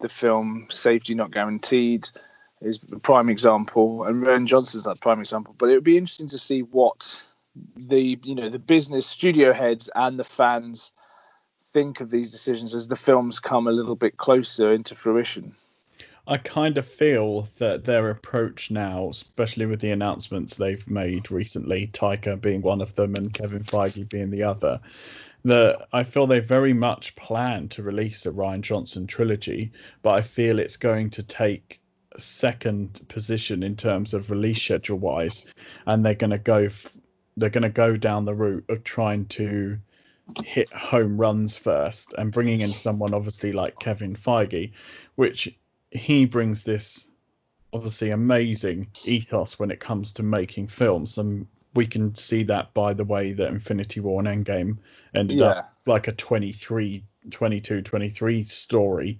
[0.00, 2.08] the film Safety Not Guaranteed
[2.60, 5.54] is a prime example, and Rian Johnson's that prime example.
[5.58, 7.20] But it would be interesting to see what
[7.76, 10.92] the you know the business studio heads and the fans
[11.72, 15.54] think of these decisions as the films come a little bit closer into fruition.
[16.26, 21.86] I kind of feel that their approach now, especially with the announcements they've made recently,
[21.88, 24.78] Taika being one of them and Kevin Feige being the other,
[25.44, 30.20] that I feel they very much plan to release a Rian Johnson trilogy, but I
[30.20, 31.80] feel it's going to take
[32.18, 35.46] second position in terms of release schedule wise,
[35.86, 36.94] and they're going to go f-
[37.38, 39.78] they're going to go down the route of trying to
[40.44, 44.72] hit home runs first and bringing in someone obviously like Kevin Feige,
[45.14, 45.56] which
[45.90, 47.08] he brings this
[47.72, 52.94] obviously amazing ethos when it comes to making films and we can see that by
[52.94, 54.78] the way that Infinity War and Endgame
[55.14, 55.46] ended yeah.
[55.46, 59.18] up like a 23 22 23 story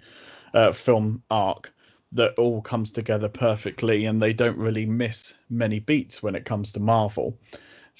[0.54, 1.72] uh, film arc
[2.12, 6.72] that all comes together perfectly and they don't really miss many beats when it comes
[6.72, 7.38] to Marvel.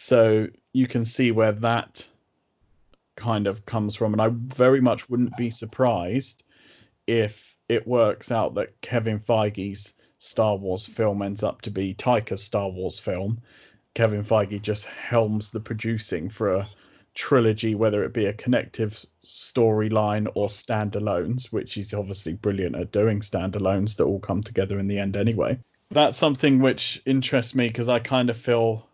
[0.01, 2.07] So you can see where that
[3.17, 4.13] kind of comes from.
[4.13, 6.45] And I very much wouldn't be surprised
[7.09, 12.45] if it works out that Kevin Feige's Star Wars film ends up to be Taika's
[12.45, 13.41] Star Wars film.
[13.95, 16.69] Kevin Feige just helms the producing for a
[17.15, 23.19] trilogy, whether it be a connective storyline or standalones, which he's obviously brilliant at doing
[23.19, 25.59] standalones that all come together in the end anyway.
[25.91, 28.88] That's something which interests me because I kind of feel,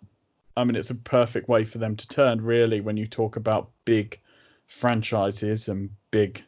[0.57, 3.71] I mean, it's a perfect way for them to turn, really, when you talk about
[3.85, 4.21] big
[4.67, 6.43] franchises and big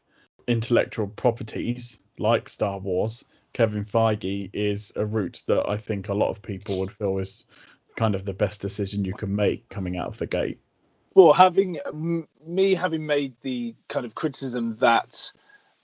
[0.46, 3.24] intellectual properties like Star Wars.
[3.52, 7.46] Kevin Feige is a route that I think a lot of people would feel is
[7.96, 10.60] kind of the best decision you can make coming out of the gate
[11.16, 11.80] well, having
[12.46, 15.32] me having made the kind of criticism that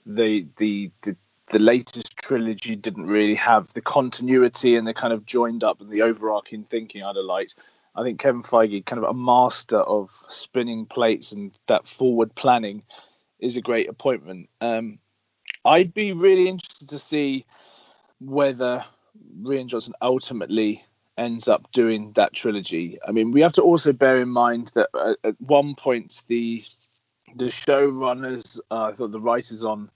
[0.05, 1.15] the, the the
[1.47, 5.89] the latest trilogy didn't really have the continuity and the kind of joined up and
[5.89, 7.55] the overarching thinking I'd have liked.
[7.95, 12.83] I think Kevin Feige, kind of a master of spinning plates and that forward planning,
[13.39, 14.49] is a great appointment.
[14.61, 14.99] Um,
[15.65, 17.45] I'd be really interested to see
[18.19, 18.83] whether
[19.41, 20.83] Rian Johnson ultimately
[21.17, 22.97] ends up doing that trilogy.
[23.07, 24.89] I mean, we have to also bear in mind that
[25.23, 26.63] at, one point the
[27.35, 29.89] the showrunners, uh, I thought the writers on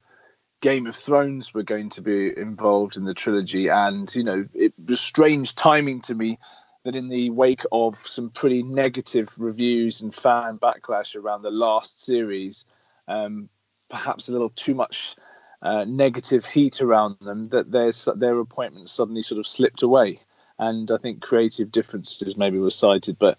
[0.61, 4.73] Game of Thrones were going to be involved in the trilogy, and you know, it
[4.87, 6.39] was strange timing to me
[6.87, 12.05] that in the wake of some pretty negative reviews and fan backlash around the last
[12.05, 12.65] series,
[13.09, 13.49] um,
[13.89, 15.17] perhaps a little too much
[15.63, 20.21] uh, negative heat around them, that their their appointments suddenly sort of slipped away
[20.59, 23.37] and I think creative differences maybe were cited, but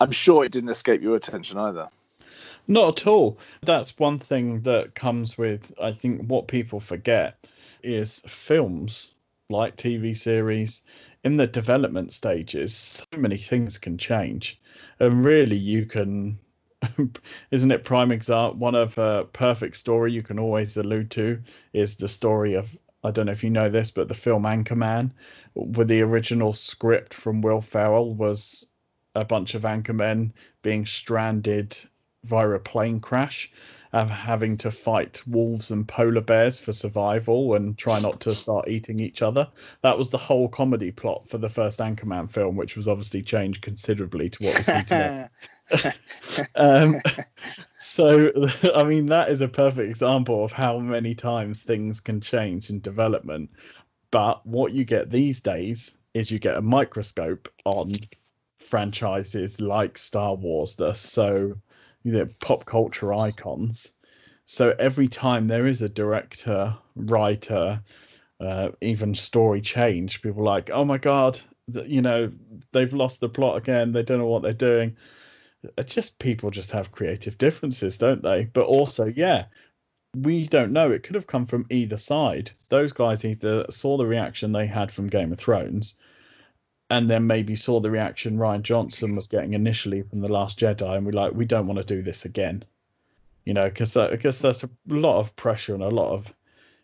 [0.00, 1.90] I'm sure it didn't escape your attention either.
[2.66, 3.38] Not at all.
[3.60, 7.46] That's one thing that comes with, I think, what people forget
[7.82, 9.12] is films
[9.50, 10.82] like TV series
[11.26, 14.60] in the development stages, so many things can change.
[15.00, 16.38] And really, you can,
[17.50, 18.60] isn't it prime example?
[18.60, 23.10] One of a perfect story you can always allude to is the story of I
[23.10, 25.10] don't know if you know this, but the film Anchorman,
[25.54, 28.68] with the original script from Will Ferrell, was
[29.16, 31.76] a bunch of anchor men being stranded
[32.22, 33.50] via a plane crash
[33.92, 38.68] of having to fight wolves and polar bears for survival and try not to start
[38.68, 39.48] eating each other.
[39.82, 43.62] That was the whole comedy plot for the first Anchorman film, which was obviously changed
[43.62, 45.28] considerably to what we see today.
[46.54, 47.00] um,
[47.78, 48.30] so,
[48.74, 52.80] I mean, that is a perfect example of how many times things can change in
[52.80, 53.50] development.
[54.10, 57.90] But what you get these days is you get a microscope on
[58.58, 61.56] franchises like Star Wars that are so
[62.06, 63.94] you know, pop culture icons.
[64.44, 67.82] So every time there is a director, writer,
[68.38, 72.30] uh, even story change, people like, oh my god, you know,
[72.70, 73.90] they've lost the plot again.
[73.90, 74.96] They don't know what they're doing.
[75.76, 78.44] It's just people just have creative differences, don't they?
[78.44, 79.46] But also, yeah,
[80.16, 80.92] we don't know.
[80.92, 82.52] It could have come from either side.
[82.68, 85.96] Those guys either saw the reaction they had from Game of Thrones,
[86.90, 90.96] and then maybe saw the reaction Rian Johnson was getting initially from The Last Jedi,
[90.96, 92.64] and we're like, we don't want to do this again,
[93.44, 96.32] you know, because because there's a lot of pressure and a lot of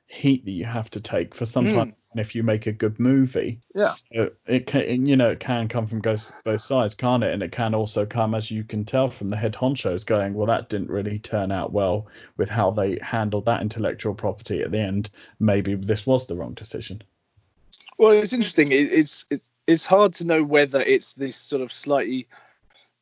[0.07, 1.93] heat that you have to take for sometimes.
[1.93, 1.97] Mm.
[2.15, 5.87] If you make a good movie, yeah, so it can you know it can come
[5.87, 7.33] from both both sides, can't it?
[7.33, 10.47] And it can also come, as you can tell from the head honchos, going, well,
[10.47, 14.79] that didn't really turn out well with how they handled that intellectual property at the
[14.79, 15.09] end.
[15.41, 17.03] Maybe this was the wrong decision.
[17.97, 18.69] Well, it's interesting.
[18.71, 22.27] It's it's it's hard to know whether it's this sort of slightly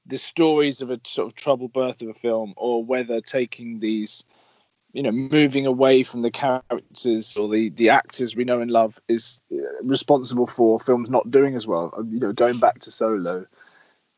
[0.06, 4.24] the stories of a sort of troubled birth of a film or whether taking these
[4.92, 8.98] you know moving away from the characters or the the actors we know and love
[9.08, 12.90] is uh, responsible for films not doing as well uh, you know going back to
[12.90, 13.46] solo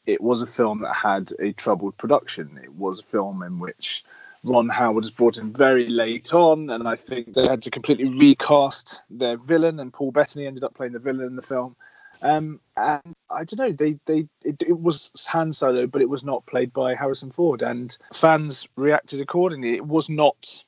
[0.06, 4.04] it was a film that had a troubled production it was a film in which
[4.44, 8.08] Ron Howard was brought in very late on, and I think they had to completely
[8.08, 11.76] recast their villain, and Paul Bettany ended up playing the villain in the film.
[12.22, 16.22] Um, and I don't know, they they it, it, was Han Solo, but it was
[16.22, 19.74] not played by Harrison Ford, and fans reacted accordingly.
[19.74, 20.64] It was not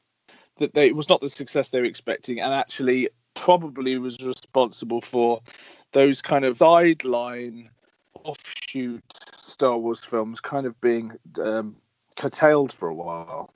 [0.56, 5.00] that they it was not the success they were expecting, and actually probably was responsible
[5.00, 5.40] for
[5.92, 7.70] those kind of sideline
[8.24, 9.04] offshoot
[9.40, 11.76] Star Wars films kind of being um,
[12.16, 13.52] curtailed for a while.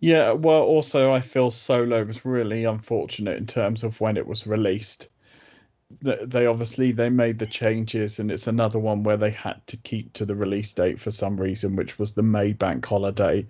[0.00, 4.46] Yeah, well, also I feel Solo was really unfortunate in terms of when it was
[4.46, 5.08] released
[6.02, 10.12] they obviously they made the changes and it's another one where they had to keep
[10.12, 13.46] to the release date for some reason which was the may bank holiday.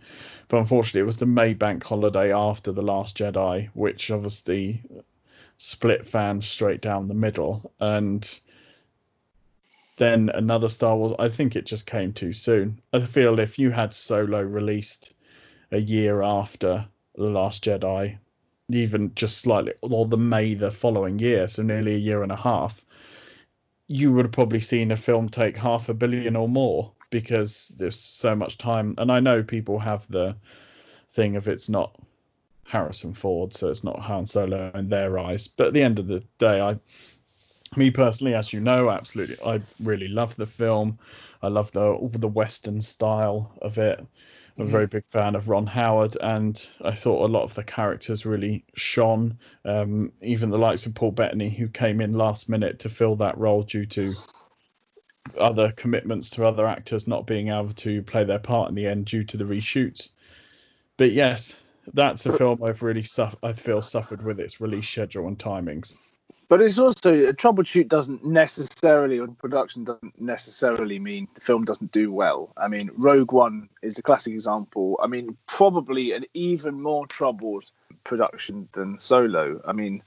[0.49, 4.83] But unfortunately it was the may bank holiday after the last jedi which obviously
[5.57, 7.73] split fans straight down the middle.
[7.81, 8.41] And
[9.97, 12.81] then another star wars i think it just came too soon.
[12.93, 15.15] I feel if you had solo released
[15.73, 18.19] a year after the last jedi
[18.71, 22.37] even just slightly, or the May the following year, so nearly a year and a
[22.37, 22.85] half,
[23.89, 27.99] you would have probably seen a film take half a billion or more because there's
[27.99, 28.95] so much time.
[28.99, 30.37] And I know people have the
[31.11, 31.97] thing of it's not
[32.65, 35.47] Harrison Ford, so it's not Han Solo in their eyes.
[35.47, 36.79] But at the end of the day, I,
[37.77, 40.99] me personally, as you know, absolutely, I really love the film.
[41.43, 44.05] I love the the Western style of it.
[44.57, 44.73] I'm a mm-hmm.
[44.73, 48.65] very big fan of Ron Howard, and I thought a lot of the characters really
[48.75, 49.39] shone.
[49.67, 53.37] Um, even the likes of Paul Bettany, who came in last minute to fill that
[53.37, 54.15] role due to
[55.39, 59.05] other commitments to other actors not being able to play their part in the end
[59.05, 60.11] due to the reshoots.
[60.97, 61.57] But yes,
[61.93, 63.39] that's a film I've really suffered.
[63.43, 65.97] I feel suffered with its release schedule and timings
[66.49, 71.93] but it's also a troubleshoot doesn't necessarily or production doesn't necessarily mean the film doesn't
[71.93, 72.53] do well.
[72.57, 74.99] I mean rogue one is a classic example.
[75.03, 77.71] I mean probably an even more troubled
[78.05, 79.61] production than solo.
[79.67, 80.03] I mean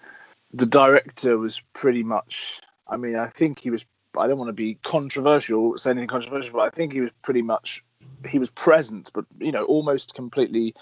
[0.53, 3.85] the director was pretty much i mean i think he was
[4.17, 7.41] i don't want to be controversial say anything controversial but i think he was pretty
[7.41, 7.83] much
[8.27, 10.73] he was present but you know almost completely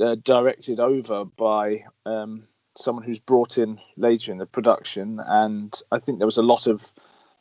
[0.00, 2.44] uh, directed over by um,
[2.76, 6.66] someone who's brought in later in the production, and I think there was a lot
[6.66, 6.92] of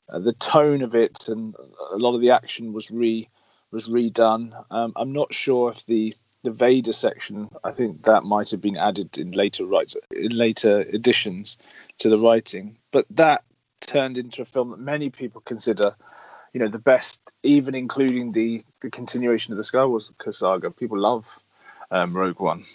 [0.10, 1.56] uh, the tone of it and
[1.92, 3.28] a lot of the action was re
[3.72, 4.52] was redone.
[4.70, 8.76] Um, I'm not sure if the the Vader section, I think that might have been
[8.78, 11.58] added in later rights in later editions
[12.00, 13.44] to the writing, but that
[13.82, 15.96] turned into a film that many people consider,
[16.54, 20.72] you know, the best, even including the the continuation of the Skywalker saga.
[20.72, 21.40] People love
[21.92, 22.66] um, Rogue One.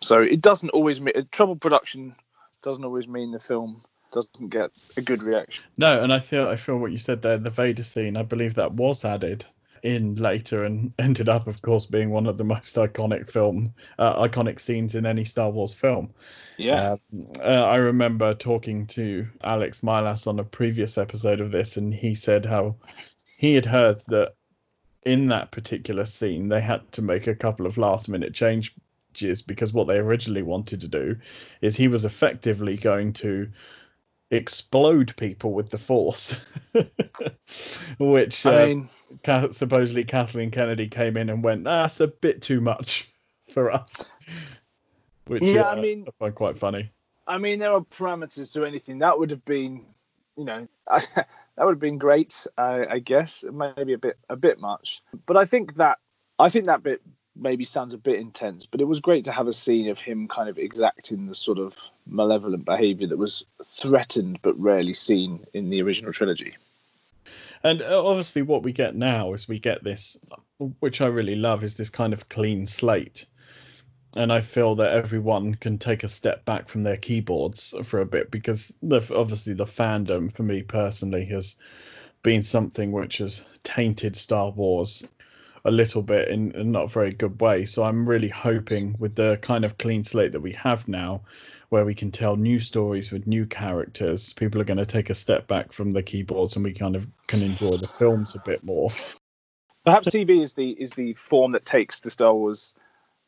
[0.00, 2.14] So it doesn't always mean trouble production
[2.64, 5.64] doesn't always mean the film doesn't get a good reaction.
[5.76, 7.38] No, and I feel I feel what you said there.
[7.38, 9.44] The Vader scene, I believe that was added
[9.82, 14.26] in later and ended up, of course, being one of the most iconic film, uh,
[14.26, 16.12] iconic scenes in any Star Wars film.
[16.56, 21.76] Yeah, um, uh, I remember talking to Alex Milas on a previous episode of this,
[21.76, 22.76] and he said how
[23.36, 24.34] he had heard that
[25.04, 28.32] in that particular scene they had to make a couple of last minute
[29.14, 31.16] changes because what they originally wanted to do
[31.60, 33.48] is he was effectively going to
[34.30, 36.34] explode people with the force
[37.98, 38.88] which I uh, mean,
[39.52, 43.10] supposedly Kathleen Kennedy came in and went that's a bit too much
[43.52, 44.04] for us
[45.26, 46.90] which Yeah, uh, I mean- I find quite funny
[47.26, 48.98] I mean, there are parameters to anything.
[48.98, 49.86] That would have been,
[50.36, 52.46] you know, that would have been great.
[52.58, 55.00] I, I guess maybe a bit, a bit much.
[55.24, 56.00] But I think that,
[56.38, 57.00] I think that bit
[57.36, 58.66] maybe sounds a bit intense.
[58.66, 61.58] But it was great to have a scene of him kind of exacting the sort
[61.58, 61.76] of
[62.06, 66.54] malevolent behaviour that was threatened but rarely seen in the original trilogy.
[67.62, 70.18] And uh, obviously, what we get now is we get this,
[70.80, 73.24] which I really love, is this kind of clean slate.
[74.16, 78.06] And I feel that everyone can take a step back from their keyboards for a
[78.06, 81.56] bit because the, obviously the fandom, for me personally, has
[82.22, 85.08] been something which has tainted Star Wars
[85.64, 87.64] a little bit in a not very good way.
[87.64, 91.22] So I'm really hoping with the kind of clean slate that we have now,
[91.70, 95.14] where we can tell new stories with new characters, people are going to take a
[95.14, 98.62] step back from the keyboards and we kind of can enjoy the films a bit
[98.62, 98.90] more.
[99.84, 102.74] Perhaps TV is the is the form that takes the Star Wars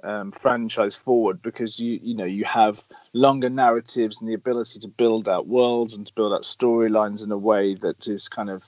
[0.05, 4.89] um, franchise forward because you you know you have longer narratives and the ability to
[4.89, 8.64] build out worlds and to build out storylines in a way that is kind of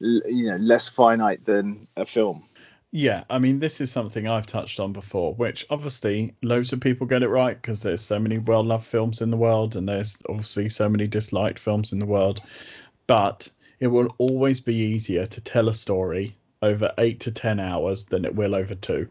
[0.00, 2.44] you know less finite than a film.
[2.96, 7.06] Yeah, I mean, this is something I've touched on before, which obviously loads of people
[7.06, 10.16] get it right because there's so many well loved films in the world and there's
[10.30, 12.40] obviously so many disliked films in the world.
[13.06, 18.06] But it will always be easier to tell a story over eight to 10 hours
[18.06, 19.08] than it will over two.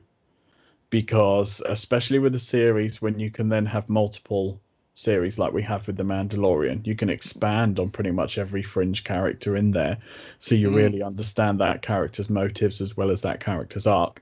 [0.90, 4.62] Because, especially with a series, when you can then have multiple
[4.96, 9.04] series like we have with The Mandalorian, you can expand on pretty much every fringe
[9.04, 9.98] character in there.
[10.40, 10.74] So you Mm.
[10.74, 14.22] really understand that character's motives as well as that character's arc.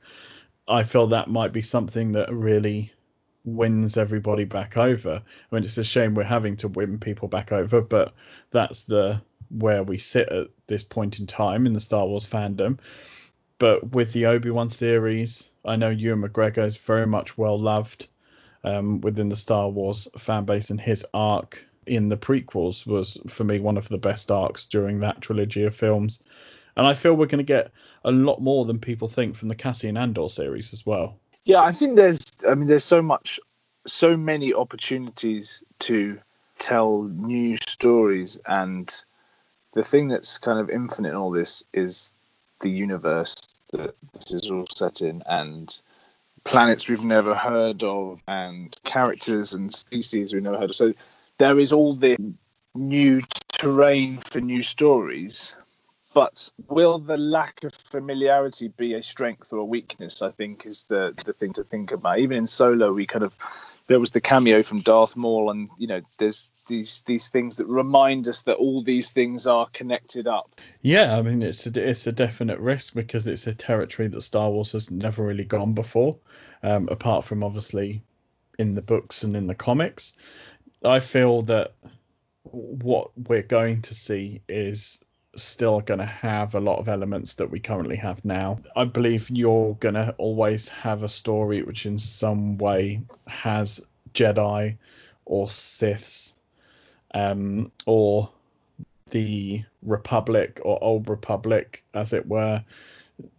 [0.67, 2.93] I feel that might be something that really
[3.43, 5.21] wins everybody back over.
[5.51, 8.13] I mean, it's a shame we're having to win people back over, but
[8.51, 12.79] that's the where we sit at this point in time in the Star Wars fandom.
[13.59, 18.07] But with the Obi Wan series, I know Ewan McGregor is very much well loved
[18.63, 23.43] um, within the Star Wars fan base, and his arc in the prequels was for
[23.43, 26.23] me one of the best arcs during that trilogy of films.
[26.77, 27.71] And I feel we're going to get
[28.05, 31.17] a lot more than people think from the Cassian Andor series as well.
[31.43, 33.39] Yeah, I think there's I mean there's so much
[33.87, 36.19] so many opportunities to
[36.59, 39.03] tell new stories and
[39.73, 42.13] the thing that's kind of infinite in all this is
[42.59, 43.35] the universe
[43.71, 45.81] that this is all set in and
[46.43, 50.75] planets we've never heard of and characters and species we've never heard of.
[50.75, 50.93] So
[51.37, 52.17] there is all this
[52.75, 53.21] new
[53.51, 55.53] terrain for new stories.
[56.13, 60.21] But will the lack of familiarity be a strength or a weakness?
[60.21, 62.19] I think is the the thing to think about.
[62.19, 63.33] Even in Solo, we kind of
[63.87, 67.65] there was the cameo from Darth Maul, and you know, there's these these things that
[67.65, 70.59] remind us that all these things are connected up.
[70.81, 74.49] Yeah, I mean it's a, it's a definite risk because it's a territory that Star
[74.49, 76.17] Wars has never really gone before,
[76.63, 78.01] um, apart from obviously
[78.59, 80.15] in the books and in the comics.
[80.83, 81.73] I feel that
[82.43, 85.03] what we're going to see is
[85.35, 88.59] still going to have a lot of elements that we currently have now.
[88.75, 94.77] I believe you're going to always have a story which, in some way, has Jedi
[95.25, 96.33] or Siths
[97.13, 98.29] um, or
[99.09, 102.63] the Republic or Old Republic, as it were,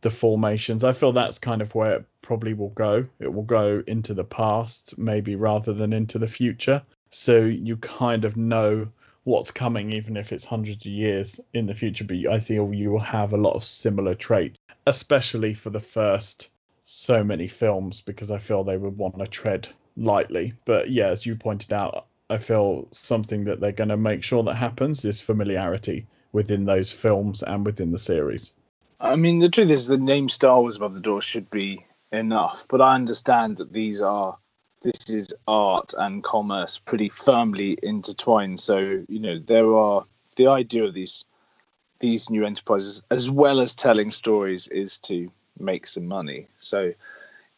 [0.01, 0.85] the formations.
[0.85, 3.07] I feel that's kind of where it probably will go.
[3.21, 6.83] It will go into the past, maybe rather than into the future.
[7.11, 8.89] So you kind of know
[9.25, 12.05] what's coming, even if it's hundreds of years in the future.
[12.05, 16.51] But I feel you will have a lot of similar traits, especially for the first
[16.85, 20.55] so many films, because I feel they would want to tread lightly.
[20.65, 24.43] But yeah, as you pointed out, I feel something that they're going to make sure
[24.43, 28.55] that happens is familiarity within those films and within the series.
[29.01, 32.67] I mean, the truth is, the name Star Wars above the door should be enough.
[32.69, 34.39] But I understand that these are
[34.83, 38.61] this is art and commerce pretty firmly intertwined.
[38.61, 38.79] So
[39.09, 40.05] you know, there are
[40.37, 41.25] the idea of these
[42.01, 46.49] these new enterprises, as well as telling stories, is to make some money.
[46.59, 46.93] So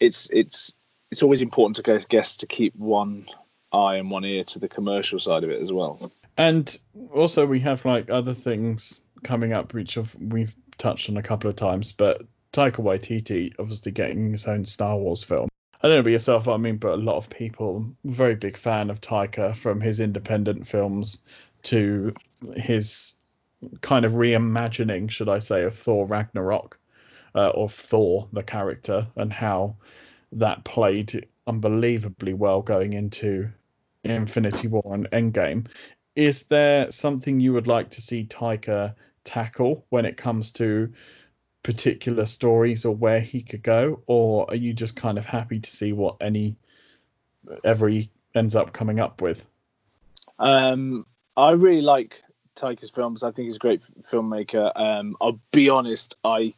[0.01, 0.75] it's it's
[1.11, 3.27] it's always important to go guess to keep one
[3.73, 6.13] eye and one ear to the commercial side of it as well.
[6.37, 6.79] And
[7.13, 11.57] also, we have like other things coming up, which we've touched on a couple of
[11.57, 11.93] times.
[11.93, 12.23] But
[12.53, 15.49] Taika Waititi obviously getting his own Star Wars film.
[15.85, 18.89] I don't know about yourself, I mean, but a lot of people, very big fan
[18.89, 21.23] of Taika from his independent films
[21.65, 22.15] to
[22.57, 23.17] his
[23.83, 26.79] kind of reimagining, should I say, of Thor Ragnarok,
[27.35, 29.77] uh, of Thor the character, and how
[30.33, 33.51] that played unbelievably well going into
[34.05, 35.67] Infinity War and Endgame.
[36.17, 40.91] Is there something you would like to see Taika tackle when it comes to
[41.65, 45.71] particular stories or where he could go, or are you just kind of happy to
[45.71, 46.55] see what any
[47.65, 49.45] every ends up coming up with?
[50.39, 51.07] Um,
[51.37, 52.23] I really like
[52.55, 53.25] Taika's films.
[53.25, 54.71] I think he's a great filmmaker.
[54.77, 56.55] Um, I'll be honest, I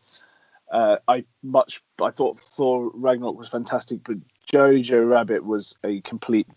[0.71, 4.17] uh, I much I thought Thor Ragnarok was fantastic, but
[4.53, 6.49] Jojo Rabbit was a complete.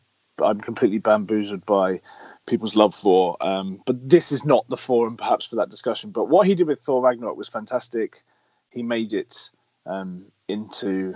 [0.41, 2.01] I'm completely bamboozled by
[2.47, 3.37] people's love for.
[3.45, 6.11] Um, but this is not the forum, perhaps, for that discussion.
[6.11, 8.23] But what he did with Thor Ragnarok was fantastic.
[8.71, 9.49] He made it
[9.85, 11.15] um, into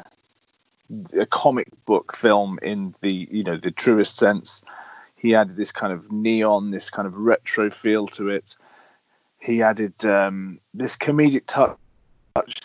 [1.18, 4.62] a comic book film in the you know the truest sense.
[5.16, 8.56] He added this kind of neon, this kind of retro feel to it.
[9.40, 11.78] He added um, this comedic touch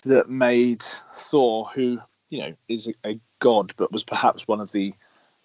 [0.05, 0.82] that made
[1.14, 1.99] Thor, who
[2.30, 4.95] you know is a, a god, but was perhaps one of the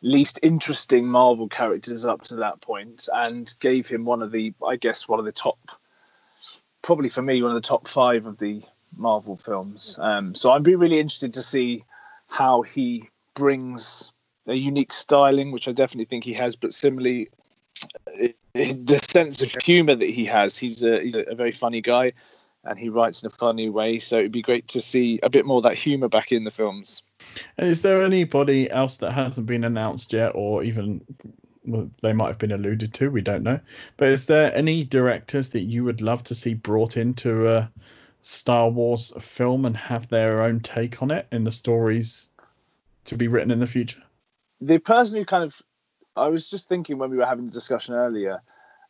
[0.02, 4.76] least interesting Marvel characters up to that point, and gave him one of the, I
[4.76, 5.60] guess, one of the top,
[6.82, 8.64] probably for me, one of the top five of the
[8.98, 9.98] Marvel films.
[10.00, 11.84] Um, so I'd be really interested to see
[12.28, 14.12] how he brings
[14.48, 17.30] a unique styling, which I definitely think he has, but similarly,
[18.54, 20.58] the sense of humor that he has.
[20.58, 22.14] He's a he's a very funny guy,
[22.64, 24.00] and he writes in a funny way.
[24.00, 27.04] So it'd be great to see a bit more that humor back in the films.
[27.58, 31.02] Is there anybody else that hasn't been announced yet, or even
[31.66, 33.10] well, they might have been alluded to?
[33.10, 33.60] We don't know.
[33.98, 37.72] But is there any directors that you would love to see brought into a
[38.26, 42.30] Star Wars film and have their own take on it in the stories
[43.06, 44.02] to be written in the future?
[44.62, 45.62] The person who kind of,
[46.16, 48.42] I was just thinking when we were having the discussion earlier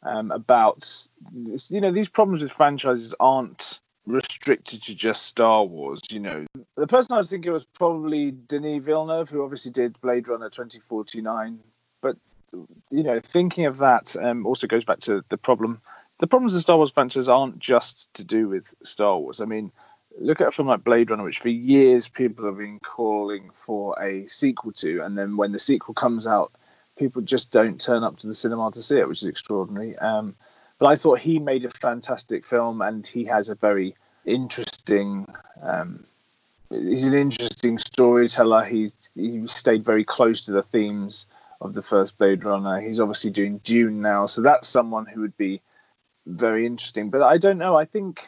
[0.03, 6.01] um, about, you know, these problems with franchises aren't restricted to just Star Wars.
[6.11, 10.27] You know, the person I was thinking was probably Denis Villeneuve, who obviously did Blade
[10.27, 11.59] Runner 2049.
[12.01, 12.17] But,
[12.91, 15.81] you know, thinking of that um, also goes back to the problem.
[16.19, 19.41] The problems of Star Wars franchise aren't just to do with Star Wars.
[19.41, 19.71] I mean,
[20.19, 24.01] look at a film like Blade Runner, which for years people have been calling for
[24.01, 26.51] a sequel to, and then when the sequel comes out,
[26.97, 29.97] people just don't turn up to the cinema to see it, which is extraordinary.
[29.97, 30.35] Um,
[30.79, 33.95] but I thought he made a fantastic film, and he has a very
[34.25, 35.27] interesting.
[35.61, 36.05] Um,
[36.69, 38.65] he's an interesting storyteller.
[38.65, 41.27] He he stayed very close to the themes
[41.61, 42.79] of the first Blade Runner.
[42.81, 45.61] He's obviously doing Dune now, so that's someone who would be
[46.25, 47.09] very interesting.
[47.09, 47.75] But I don't know.
[47.75, 48.27] I think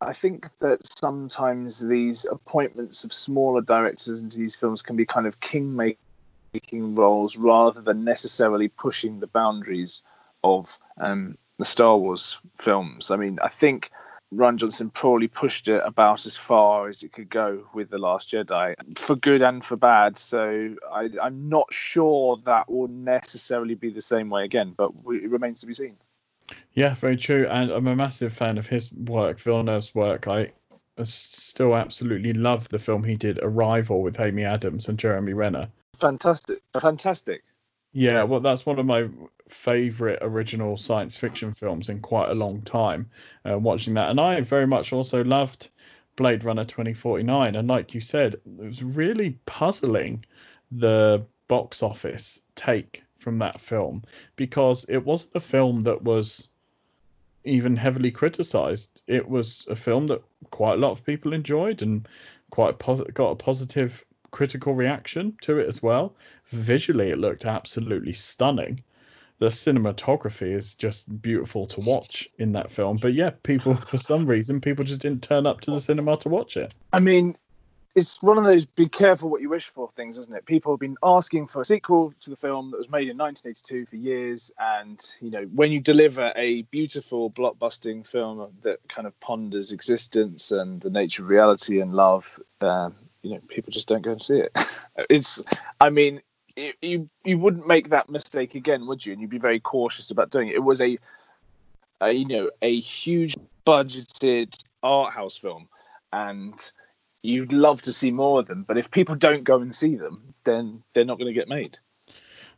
[0.00, 5.26] I think that sometimes these appointments of smaller directors into these films can be kind
[5.26, 10.02] of king making roles rather than necessarily pushing the boundaries
[10.42, 13.10] of um, the Star Wars films.
[13.10, 13.90] I mean, I think
[14.34, 18.32] Rian Johnson probably pushed it about as far as it could go with The Last
[18.32, 20.16] Jedi, for good and for bad.
[20.16, 25.30] So I, am not sure that will necessarily be the same way again, but it
[25.30, 25.96] remains to be seen.
[26.74, 27.46] Yeah, very true.
[27.48, 30.26] And I'm a massive fan of his work, Villeneuve's work.
[30.28, 30.52] I
[31.04, 35.68] still absolutely love the film he did, Arrival, with Amy Adams and Jeremy Renner.
[35.98, 36.58] Fantastic.
[36.80, 37.42] Fantastic.
[37.92, 39.08] Yeah, well, that's one of my
[39.48, 43.10] favorite original science fiction films in quite a long time.
[43.48, 45.68] Uh, watching that, and I very much also loved
[46.16, 47.54] Blade Runner 2049.
[47.54, 50.24] And like you said, it was really puzzling
[50.70, 54.02] the box office take from that film
[54.36, 56.48] because it wasn't a film that was
[57.44, 59.02] even heavily criticized.
[59.06, 62.06] It was a film that quite a lot of people enjoyed and
[62.50, 66.14] quite pos- got a positive critical reaction to it as well.
[66.46, 68.82] Visually, it looked absolutely stunning.
[69.38, 72.98] The cinematography is just beautiful to watch in that film.
[72.98, 76.28] But yeah, people, for some reason, people just didn't turn up to the cinema to
[76.28, 76.74] watch it.
[76.92, 77.36] I mean,
[77.94, 80.46] it's one of those be careful what you wish for things, isn't it?
[80.46, 83.86] People have been asking for a sequel to the film that was made in 1982
[83.86, 89.18] for years, and you know when you deliver a beautiful blockbusting film that kind of
[89.20, 94.02] ponders existence and the nature of reality and love, um, you know people just don't
[94.02, 94.56] go and see it.
[95.10, 95.42] it's,
[95.80, 96.22] I mean,
[96.56, 99.12] it, you you wouldn't make that mistake again, would you?
[99.12, 100.54] And you'd be very cautious about doing it.
[100.54, 100.98] It was a,
[102.00, 103.36] a you know, a huge
[103.66, 105.68] budgeted art house film,
[106.14, 106.72] and
[107.22, 108.64] you'd love to see more of them.
[108.66, 111.78] But if people don't go and see them, then they're not going to get made.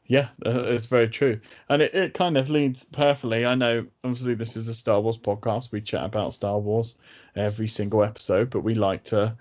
[0.06, 1.40] Yeah, uh, it's very true.
[1.70, 3.46] And it, it kind of leads perfectly.
[3.46, 5.72] I know, obviously, this is a Star Wars podcast.
[5.72, 6.96] We chat about Star Wars
[7.36, 9.34] every single episode, but we like to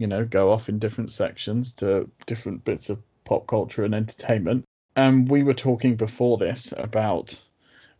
[0.00, 4.64] you know, go off in different sections to different bits of pop culture and entertainment.
[4.96, 7.38] And we were talking before this about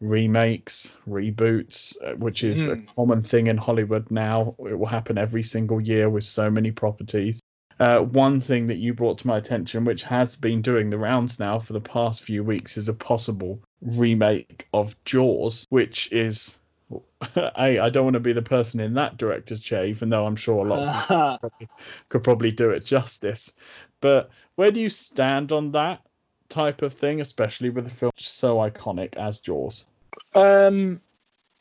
[0.00, 2.72] remakes, reboots, uh, which is mm.
[2.72, 2.84] a hmm.
[2.96, 4.54] common thing in Hollywood now.
[4.60, 7.40] It will happen every single year with so many properties.
[7.78, 11.38] Uh, one thing that you brought to my attention, which has been doing the rounds
[11.38, 16.56] now for the past few weeks, is a possible remake of Jaws, which is.
[17.36, 20.34] I, I don't want to be the person in that director's chair, even though I'm
[20.34, 21.50] sure a lot of
[22.08, 23.52] could probably do it justice.
[24.00, 26.00] But where do you stand on that
[26.50, 29.86] type of thing, especially with a film so iconic as Jaws?
[30.34, 31.00] Um,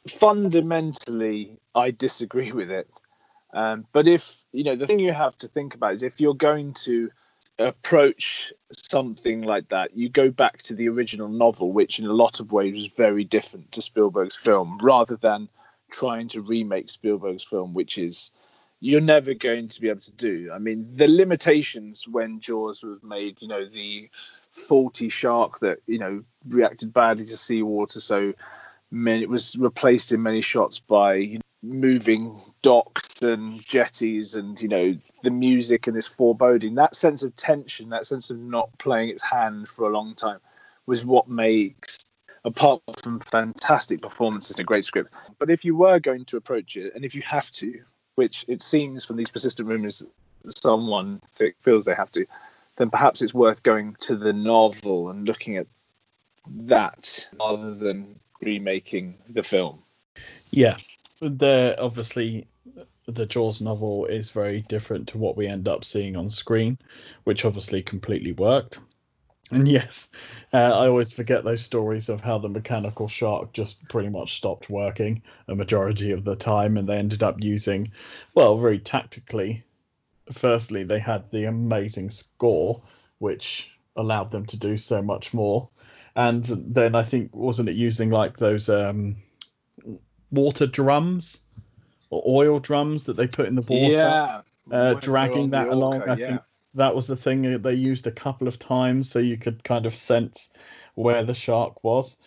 [0.07, 2.89] fundamentally, I disagree with it.
[3.53, 6.35] Um, but if you know, the thing you have to think about is if you're
[6.35, 7.09] going to
[7.57, 12.39] approach something like that, you go back to the original novel, which in a lot
[12.39, 15.49] of ways was very different to Spielberg's film, rather than
[15.91, 18.31] trying to remake Spielberg's film, which is
[18.81, 20.51] you're never going to be able to do.
[20.53, 24.09] I mean, the limitations when Jaws was made, you know, the
[24.59, 28.33] faulty shark that you know reacted badly to seawater, so
[28.91, 34.95] many, it was replaced in many shots by moving docks and jetties, and you know
[35.23, 36.75] the music and this foreboding.
[36.75, 40.39] That sense of tension, that sense of not playing its hand for a long time,
[40.85, 41.97] was what makes
[42.45, 45.13] apart from fantastic performances and a great script.
[45.37, 47.81] But if you were going to approach it, and if you have to,
[48.15, 50.05] which it seems from these persistent rumors,
[50.47, 51.21] someone
[51.61, 52.25] feels they have to,
[52.79, 55.67] then perhaps it's worth going to the novel and looking at
[56.47, 59.83] that rather than remaking the film.
[60.49, 60.77] Yeah,
[61.19, 62.47] the obviously
[63.05, 66.77] the Jaws novel is very different to what we end up seeing on screen,
[67.25, 68.79] which obviously completely worked.
[69.51, 70.09] And yes,
[70.53, 74.69] uh, I always forget those stories of how the mechanical shark just pretty much stopped
[74.69, 77.91] working a majority of the time, and they ended up using,
[78.35, 79.63] well, very tactically.
[80.31, 82.81] Firstly, they had the amazing score,
[83.19, 85.69] which allowed them to do so much more,
[86.15, 89.15] and then I think wasn't it using like those um,
[90.31, 91.43] water drums
[92.09, 93.93] or oil drums that they put in the water?
[93.93, 96.03] Yeah, uh, dragging that along.
[96.03, 96.25] I yeah.
[96.27, 96.41] think
[96.75, 99.95] that was the thing they used a couple of times so you could kind of
[99.95, 100.51] sense
[100.95, 102.17] where the shark was.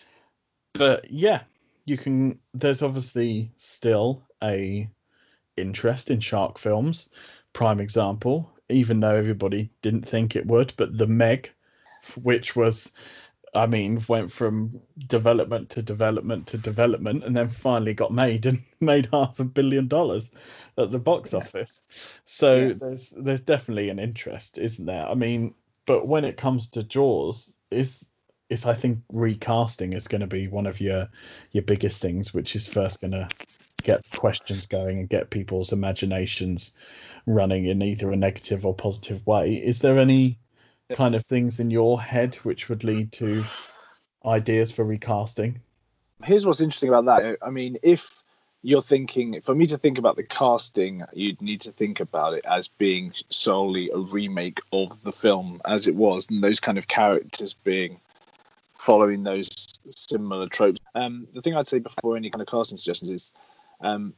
[0.73, 1.43] But yeah,
[1.85, 4.89] you can there's obviously still a
[5.57, 7.09] interest in shark films.
[7.53, 11.51] Prime example, even though everybody didn't think it would, but The Meg,
[12.15, 12.91] which was
[13.55, 18.63] I mean, went from development to development to development, and then finally got made and
[18.79, 20.31] made half a billion dollars
[20.77, 21.83] at the box office.
[22.25, 22.73] So yeah.
[22.79, 25.07] there's there's definitely an interest, isn't there?
[25.07, 25.53] I mean,
[25.85, 28.05] but when it comes to Jaws, is
[28.49, 31.07] is I think recasting is going to be one of your
[31.51, 33.27] your biggest things, which is first going to
[33.83, 36.73] get questions going and get people's imaginations
[37.25, 39.55] running in either a negative or positive way.
[39.55, 40.39] Is there any
[40.93, 43.45] kind of things in your head which would lead to
[44.25, 45.59] ideas for recasting?
[46.23, 47.37] Here's what's interesting about that.
[47.41, 48.23] I mean, if
[48.61, 52.45] you're thinking, for me to think about the casting, you'd need to think about it
[52.45, 56.87] as being solely a remake of the film as it was, and those kind of
[56.87, 57.99] characters being
[58.73, 59.49] following those
[59.89, 60.79] similar tropes.
[60.95, 63.33] Um, the thing I'd say before any kind of casting suggestions is
[63.83, 64.13] um,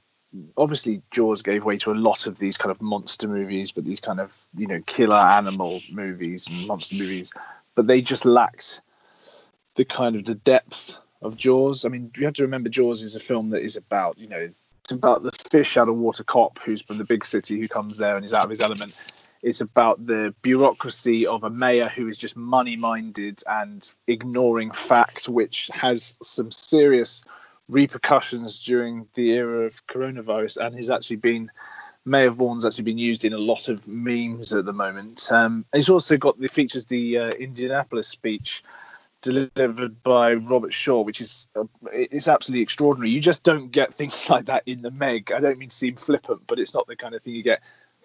[0.58, 4.00] obviously Jaws gave way to a lot of these kind of monster movies, but these
[4.00, 7.32] kind of you know killer animal movies and monster movies,
[7.76, 8.82] but they just lacked
[9.76, 11.86] the kind of the depth of Jaws.
[11.86, 14.50] I mean, you have to remember Jaws is a film that is about you know
[14.84, 17.98] it's about the fish out of water cop who's from the big city who comes
[17.98, 19.24] there and is out of his element.
[19.42, 25.30] It's about the bureaucracy of a mayor who is just money minded and ignoring fact,
[25.30, 27.22] which has some serious
[27.70, 31.50] repercussions during the era of coronavirus and has actually been
[32.06, 35.28] Mayor Vaughn's actually been used in a lot of memes at the moment.
[35.32, 38.64] Um, he's also got the features the uh, Indianapolis speech
[39.22, 43.10] delivered by Robert Shaw, which is uh, it's absolutely extraordinary.
[43.10, 45.32] You just don't get things like that in the Meg.
[45.32, 47.62] I don't mean to seem flippant, but it's not the kind of thing you get.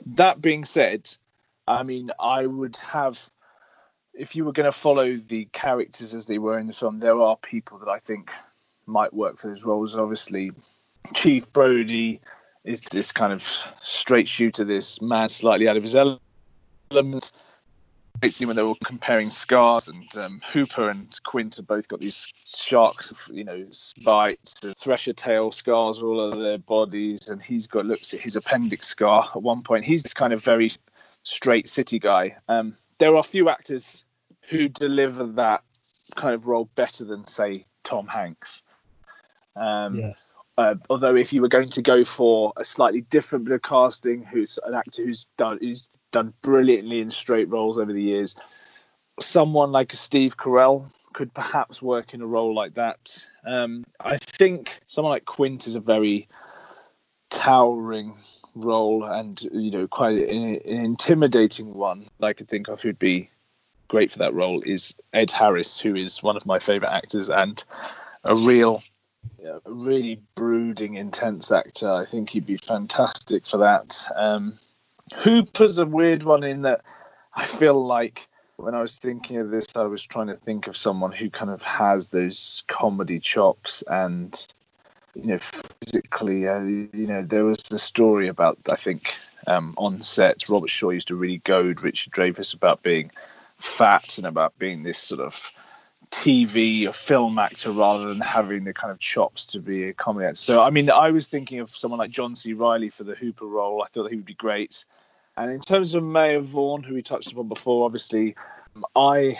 [0.06, 1.10] That being said,
[1.68, 3.28] I mean I would have
[4.14, 7.20] if you were going to follow the characters as they were in the film, there
[7.20, 8.30] are people that I think
[8.90, 9.94] might work for those roles.
[9.94, 10.52] Obviously,
[11.14, 12.20] Chief Brody
[12.64, 13.42] is this kind of
[13.82, 17.32] straight shooter, this man slightly out of his element.
[18.28, 22.30] Scene when they were comparing scars, and um, Hooper and Quint have both got these
[22.54, 23.64] sharks, you know,
[24.04, 28.88] bites, thresher tail scars all over their bodies, and he's got looks at his appendix
[28.88, 29.86] scar at one point.
[29.86, 30.70] He's this kind of very
[31.22, 32.36] straight city guy.
[32.48, 34.04] Um, there are a few actors
[34.42, 35.62] who deliver that
[36.14, 38.62] kind of role better than, say, Tom Hanks.
[39.56, 40.36] Um, yes.
[40.58, 44.24] Uh, although, if you were going to go for a slightly different bit of casting,
[44.24, 48.36] who's an actor who's done who's done brilliantly in straight roles over the years,
[49.20, 53.26] someone like a Steve Carell could perhaps work in a role like that.
[53.46, 56.28] Um, I think someone like Quint is a very
[57.30, 58.18] towering
[58.56, 62.06] role and you know quite an, an intimidating one.
[62.20, 63.30] I could think of who'd be
[63.88, 67.62] great for that role is Ed Harris, who is one of my favorite actors and
[68.24, 68.82] a real,
[69.44, 71.90] a really brooding, intense actor.
[71.90, 74.06] I think he'd be fantastic for that.
[74.14, 74.58] Um,
[75.14, 76.82] Hooper's a weird one in that
[77.34, 80.76] I feel like when I was thinking of this, I was trying to think of
[80.76, 84.46] someone who kind of has those comedy chops and
[85.14, 89.12] you know physically uh, you know there was the story about i think
[89.48, 93.10] um, on set robert shaw used to really goad richard dreyfuss about being
[93.58, 95.50] fat and about being this sort of
[96.10, 100.26] tv or film actor rather than having the kind of chops to be a comedy
[100.26, 100.36] actor.
[100.36, 102.52] So i mean i was thinking of someone like john c.
[102.52, 103.82] Reilly for the hooper role.
[103.82, 104.84] I thought he would be great.
[105.36, 108.34] And in terms of Mayor Vaughn, who we touched upon before, obviously,
[108.94, 109.38] I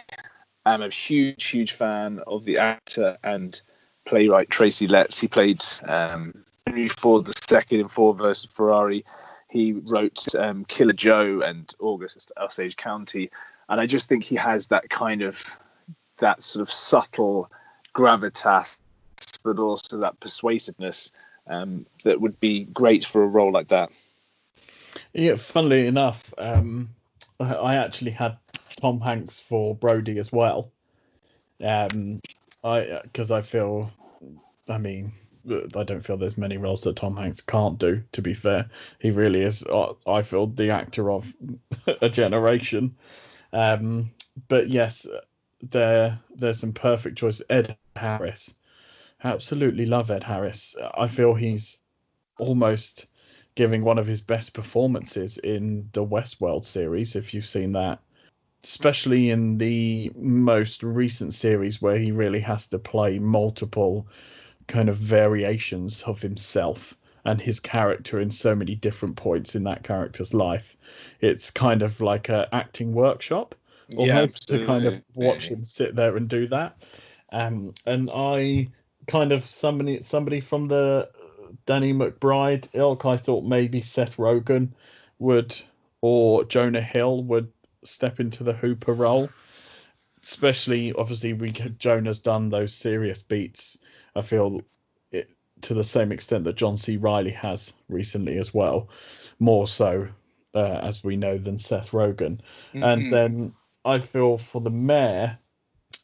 [0.65, 3.61] am a huge, huge fan of the actor and
[4.07, 5.19] playwright Tracy Letts.
[5.19, 9.05] He played um, Henry Ford II in Ford versus Ferrari.
[9.51, 13.31] He wrote um, Killer Joe and August Osage County,
[13.69, 15.59] and I just think he has that kind of
[16.21, 17.51] that sort of subtle
[17.95, 18.79] gravitas,
[19.43, 21.11] but also that persuasiveness
[21.47, 23.91] um, that would be great for a role like that.
[25.13, 26.89] Yeah, funnily enough, um,
[27.41, 28.37] I actually had
[28.81, 30.71] Tom Hanks for Brody as well.
[31.63, 32.21] Um,
[32.65, 33.91] I because I feel,
[34.69, 35.13] I mean,
[35.77, 38.03] I don't feel there's many roles that Tom Hanks can't do.
[38.13, 38.69] To be fair,
[38.99, 39.63] he really is.
[39.65, 41.33] Uh, I feel the actor of
[42.03, 42.95] a generation.
[43.53, 44.11] Um,
[44.49, 45.07] but yes,
[45.63, 47.45] there there's some perfect choices.
[47.51, 48.55] Ed Harris,
[49.25, 50.75] absolutely love Ed Harris.
[50.95, 51.81] I feel he's
[52.39, 53.07] almost
[53.55, 58.01] giving one of his best performances in the Westworld series, if you've seen that.
[58.65, 64.07] Especially in the most recent series where he really has to play multiple
[64.67, 69.83] kind of variations of himself and his character in so many different points in that
[69.83, 70.77] character's life.
[71.21, 73.55] It's kind of like a acting workshop
[73.97, 76.77] almost yeah, to kind of watch him sit there and do that.
[77.33, 78.69] Um, and I
[79.07, 81.09] kind of somebody somebody from the
[81.67, 84.71] Danny McBride ilk, I thought maybe Seth Rogen
[85.19, 85.57] would
[86.01, 87.51] or Jonah Hill would
[87.85, 89.29] step into the Hooper role.
[90.23, 93.79] Especially, obviously, we Jonah's done those serious beats.
[94.15, 94.61] I feel
[95.13, 95.31] it
[95.63, 96.97] to the same extent that John C.
[96.97, 98.89] Reilly has recently as well,
[99.39, 100.09] more so
[100.55, 102.41] uh, as we know than Seth Rogen.
[102.75, 102.83] Mm-hmm.
[102.83, 103.53] And then
[103.85, 105.39] I feel for the mayor,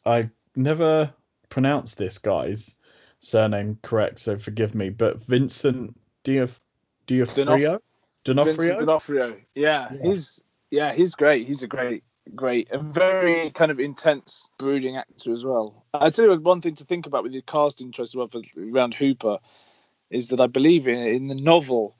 [0.05, 1.13] I never
[1.49, 2.77] pronounced this, guys
[3.19, 4.89] surname correct, so forgive me.
[4.89, 6.59] But Vincent Diof-
[7.07, 7.81] D'Onofrio,
[8.23, 9.37] D'Onofrio, D'Onofrio.
[9.55, 11.47] Yeah, yeah, he's yeah, he's great.
[11.47, 12.03] He's a great,
[12.35, 15.85] great, and very kind of intense, brooding actor as well.
[15.93, 18.41] I tell you one thing to think about with the casting choice as well for
[18.59, 19.39] around Hooper
[20.09, 21.95] is that I believe in in the novel,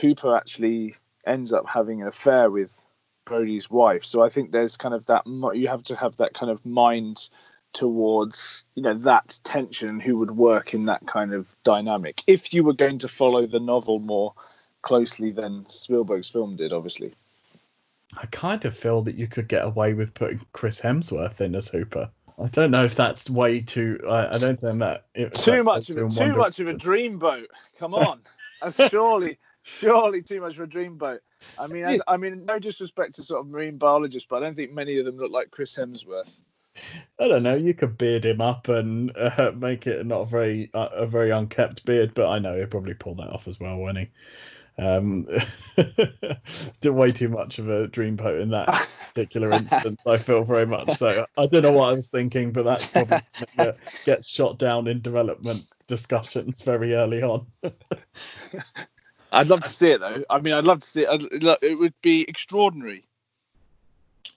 [0.00, 0.94] Hooper actually
[1.26, 2.80] ends up having an affair with
[3.24, 4.04] Brody's wife.
[4.04, 7.28] So I think there's kind of that you have to have that kind of mind
[7.72, 12.22] towards you know that tension who would work in that kind of dynamic.
[12.26, 14.34] If you were going to follow the novel more
[14.82, 17.14] closely than Spielberg's film did obviously.
[18.18, 21.68] I kind of feel that you could get away with putting Chris Hemsworth in as
[21.68, 22.10] Hooper.
[22.38, 25.88] I don't know if that's way too I, I don't think that it, too much
[25.88, 27.46] of a, too much of a dreamboat.
[27.78, 28.20] Come on.
[28.60, 31.18] That's surely surely too much for a dreamboat
[31.58, 34.56] I mean I, I mean no disrespect to sort of marine biologists but I don't
[34.56, 36.40] think many of them look like Chris Hemsworth
[37.18, 37.54] I don't know.
[37.54, 41.30] You could beard him up and uh, make it not a very uh, a very
[41.30, 44.10] unkept beard, but I know he'll probably pull that off as well, won't he?
[44.78, 45.28] Um,
[46.80, 50.00] did way too much of a dream dreamboat in that particular instance.
[50.06, 51.26] I feel very much so.
[51.36, 53.18] I don't know what I was thinking, but that's probably
[54.06, 57.46] gets shot down in development discussions very early on.
[59.32, 60.22] I'd love to see it though.
[60.30, 61.42] I mean, I'd love to see it.
[61.62, 63.04] It would be extraordinary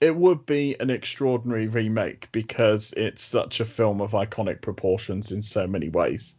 [0.01, 5.41] it would be an extraordinary remake because it's such a film of iconic proportions in
[5.41, 6.35] so many ways.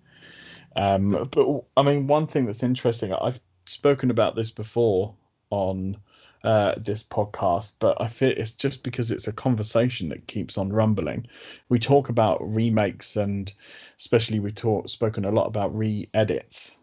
[0.76, 5.14] Um, but I mean, one thing that's interesting, I've spoken about this before
[5.50, 5.96] on
[6.44, 10.72] uh, this podcast, but I feel it's just because it's a conversation that keeps on
[10.72, 11.26] rumbling.
[11.70, 13.52] We talk about remakes, and
[13.98, 16.76] especially we talk spoken a lot about re-edits.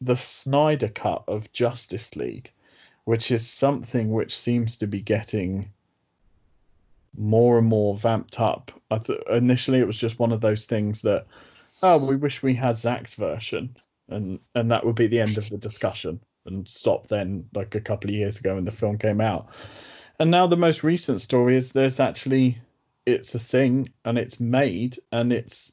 [0.00, 2.50] The Snyder cut of Justice League,
[3.04, 5.70] which is something which seems to be getting
[7.16, 8.72] more and more vamped up.
[8.90, 11.26] I th- initially it was just one of those things that,
[11.82, 13.76] oh, we wish we had Zack's version,
[14.08, 17.80] and and that would be the end of the discussion and stop then like a
[17.80, 19.48] couple of years ago when the film came out.
[20.18, 22.58] And now the most recent story is there's actually
[23.06, 25.72] it's a thing and it's made and it's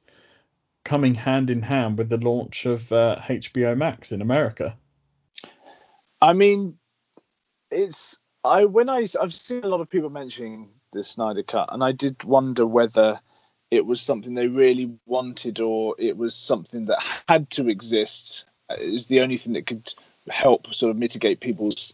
[0.88, 4.74] coming hand in hand with the launch of uh, HBO Max in America.
[6.22, 6.78] I mean,
[7.70, 11.84] it's I when I I've seen a lot of people mentioning the Snyder Cut, and
[11.84, 13.20] I did wonder whether
[13.70, 18.46] it was something they really wanted or it was something that had to exist.
[18.80, 19.94] Is the only thing that could
[20.30, 21.94] help sort of mitigate people's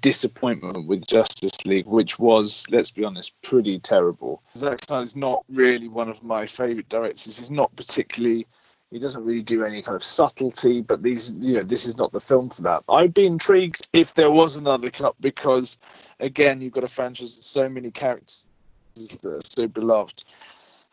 [0.00, 4.42] disappointment with Justice League, which was, let's be honest, pretty terrible.
[4.56, 7.38] Zack Snyder's not really one of my favourite directors.
[7.38, 8.46] He's not particularly,
[8.90, 12.12] he doesn't really do any kind of subtlety, but these, you know, this is not
[12.12, 12.84] the film for that.
[12.88, 15.78] I'd be intrigued if there was another cut because,
[16.20, 18.46] again, you've got a franchise with so many characters
[18.94, 20.24] that are so beloved.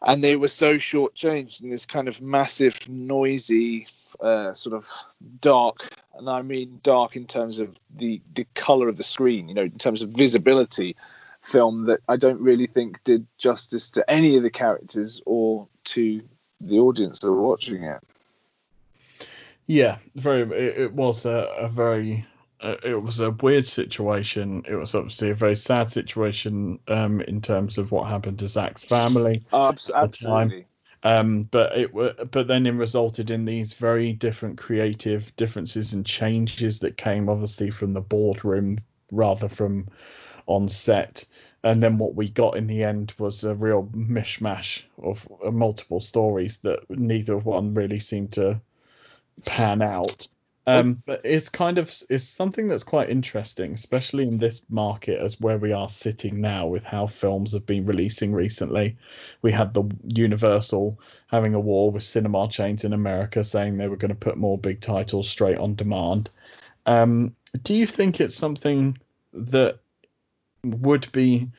[0.01, 3.87] And they were so shortchanged in this kind of massive, noisy,
[4.19, 4.89] uh, sort of
[5.41, 9.47] dark, and I mean dark in terms of the the color of the screen.
[9.47, 10.95] You know, in terms of visibility,
[11.41, 16.21] film that I don't really think did justice to any of the characters or to
[16.61, 17.99] the audience that were watching it.
[19.67, 20.41] Yeah, very.
[20.41, 22.25] It, it was a, a very.
[22.61, 24.63] Uh, it was a weird situation.
[24.67, 28.85] It was obviously a very sad situation um, in terms of what happened to Zack's
[28.85, 29.43] family.
[29.91, 30.65] absolutely.
[31.03, 31.91] Um, but it
[32.31, 37.69] but then it resulted in these very different creative differences and changes that came obviously
[37.69, 38.77] from the boardroom
[39.11, 39.87] rather from
[40.47, 41.25] on set.
[41.63, 45.99] And then what we got in the end was a real mishmash of uh, multiple
[45.99, 48.59] stories that neither one really seemed to
[49.45, 50.27] pan out.
[50.65, 55.41] Um, but it's kind of it's something that's quite interesting, especially in this market as
[55.41, 58.95] where we are sitting now with how films have been releasing recently.
[59.41, 60.97] We had the Universal
[61.27, 64.57] having a war with cinema chains in America, saying they were going to put more
[64.57, 66.29] big titles straight on demand.
[66.85, 68.97] Um, do you think it's something
[69.33, 69.79] that
[70.63, 71.49] would be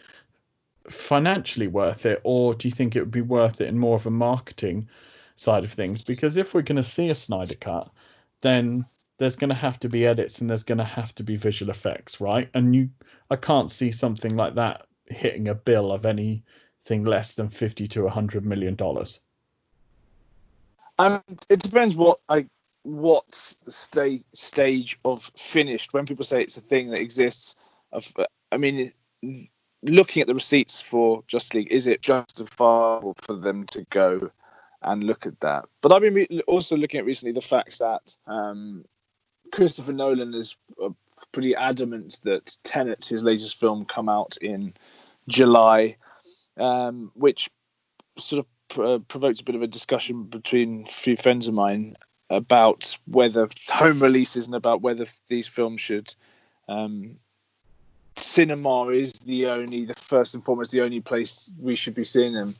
[0.88, 4.06] financially worth it, or do you think it would be worth it in more of
[4.06, 4.88] a marketing
[5.36, 6.00] side of things?
[6.00, 7.90] Because if we're going to see a Snyder cut,
[8.40, 8.86] then
[9.18, 11.70] there's going to have to be edits and there's going to have to be visual
[11.70, 12.48] effects, right?
[12.54, 12.88] And you,
[13.30, 18.08] I can't see something like that hitting a bill of anything less than fifty to
[18.08, 19.20] hundred million dollars.
[20.98, 22.46] Um, it depends what I
[22.82, 25.92] what stage stage of finished.
[25.92, 27.56] When people say it's a thing that exists,
[28.52, 28.92] I mean,
[29.82, 34.30] looking at the receipts for Just League, is it justifiable for them to go
[34.82, 35.66] and look at that?
[35.80, 38.84] But I've been re- also looking at recently the fact that um,
[39.54, 40.88] Christopher Nolan is uh,
[41.30, 44.74] pretty adamant that Tenet, his latest film, come out in
[45.28, 45.96] July,
[46.56, 47.48] um, which
[48.18, 51.96] sort of uh, provoked a bit of a discussion between a few friends of mine
[52.30, 56.12] about whether home releases and about whether these films should.
[56.68, 57.14] Um,
[58.16, 62.32] cinema is the only, the first and foremost, the only place we should be seeing
[62.32, 62.56] them.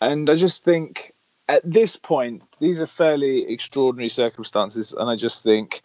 [0.00, 1.14] And I just think
[1.48, 5.82] at this point, these are fairly extraordinary circumstances, and I just think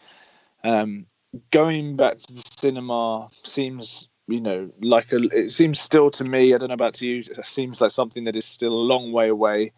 [0.63, 1.05] um,
[1.51, 5.17] going back to the cinema seems, you know, like a.
[5.35, 6.53] It seems still to me.
[6.53, 7.19] I don't know about to you.
[7.19, 9.71] It seems like something that is still a long way away,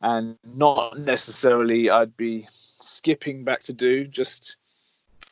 [0.00, 1.90] and not necessarily.
[1.90, 2.46] I'd be
[2.80, 4.06] skipping back to do.
[4.06, 4.56] Just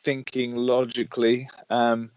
[0.03, 2.11] thinking logically, um,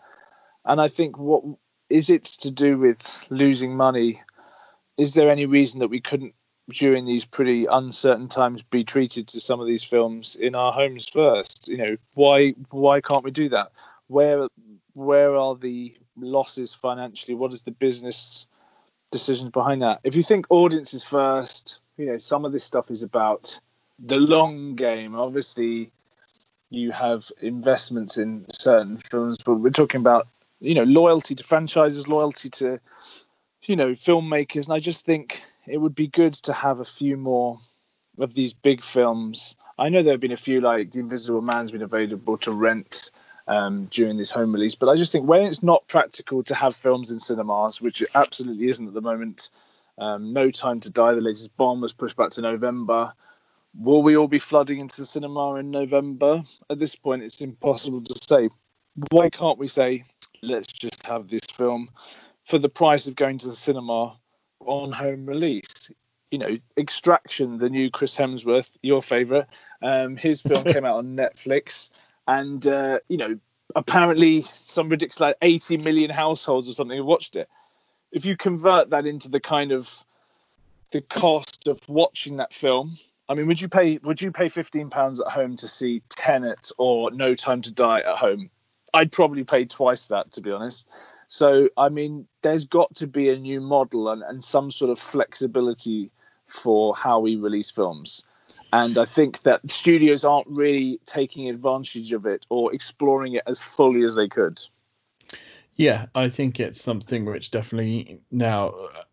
[0.64, 1.42] and I think what
[1.90, 4.20] is it to do with losing money?
[4.98, 6.34] Is there any reason that we couldn't
[6.70, 11.08] during these pretty uncertain times be treated to some of these films in our homes
[11.08, 11.68] first?
[11.68, 13.72] You know why why can't we do that?
[14.08, 14.48] Where
[14.94, 17.34] where are the losses financially?
[17.34, 18.46] What is the business
[19.10, 20.00] decisions behind that?
[20.04, 23.58] If you think audiences first you know some of this stuff is about
[23.98, 25.14] the long game.
[25.14, 25.92] Obviously
[26.70, 30.28] you have investments in certain films but we're talking about
[30.60, 32.78] you know loyalty to franchises loyalty to
[33.64, 34.66] you know filmmakers.
[34.66, 37.58] And i just think it would be good to have a few more
[38.18, 39.56] of these big films.
[39.78, 43.10] I know there have been a few like The Invisible Man's been available to rent
[43.48, 46.76] um, during this home release, but I just think when it's not practical to have
[46.76, 49.50] films in cinemas, which it absolutely isn't at the moment,
[49.98, 53.12] um, No Time to Die, the latest Bond was pushed back to November.
[53.78, 56.42] Will we all be flooding into the cinema in November?
[56.68, 58.50] At this point, it's impossible to say.
[59.10, 60.04] Why can't we say,
[60.42, 61.88] let's just have this film
[62.44, 64.18] for the price of going to the cinema
[64.66, 65.90] on home release.
[66.30, 69.46] You know, Extraction, the new Chris Hemsworth, your favorite.
[69.82, 71.90] Um, his film came out on Netflix,
[72.26, 73.38] and uh, you know,
[73.76, 77.48] apparently some ridiculous like 80 million households or something have watched it.
[78.12, 80.04] If you convert that into the kind of
[80.90, 82.96] the cost of watching that film,
[83.28, 86.70] I mean, would you pay would you pay 15 pounds at home to see Tenet
[86.78, 88.50] or No Time to Die at home?
[88.94, 90.86] I'd probably pay twice that, to be honest.
[91.32, 94.98] So, I mean, there's got to be a new model and, and some sort of
[94.98, 96.10] flexibility
[96.46, 98.22] for how we release films.
[98.74, 103.62] And I think that studios aren't really taking advantage of it or exploring it as
[103.62, 104.60] fully as they could.
[105.76, 109.04] Yeah, I think it's something which definitely now uh,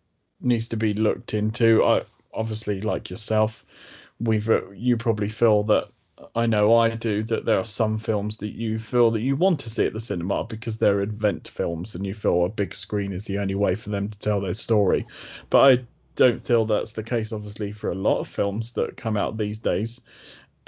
[0.41, 1.85] needs to be looked into.
[1.85, 2.03] I
[2.33, 3.63] obviously, like yourself,
[4.19, 5.87] we've uh, you probably feel that
[6.35, 9.59] I know I do that there are some films that you feel that you want
[9.61, 13.13] to see at the cinema because they're event films and you feel a big screen
[13.13, 15.07] is the only way for them to tell their story.
[15.49, 15.83] But I
[16.15, 19.59] don't feel that's the case, obviously, for a lot of films that come out these
[19.59, 20.01] days.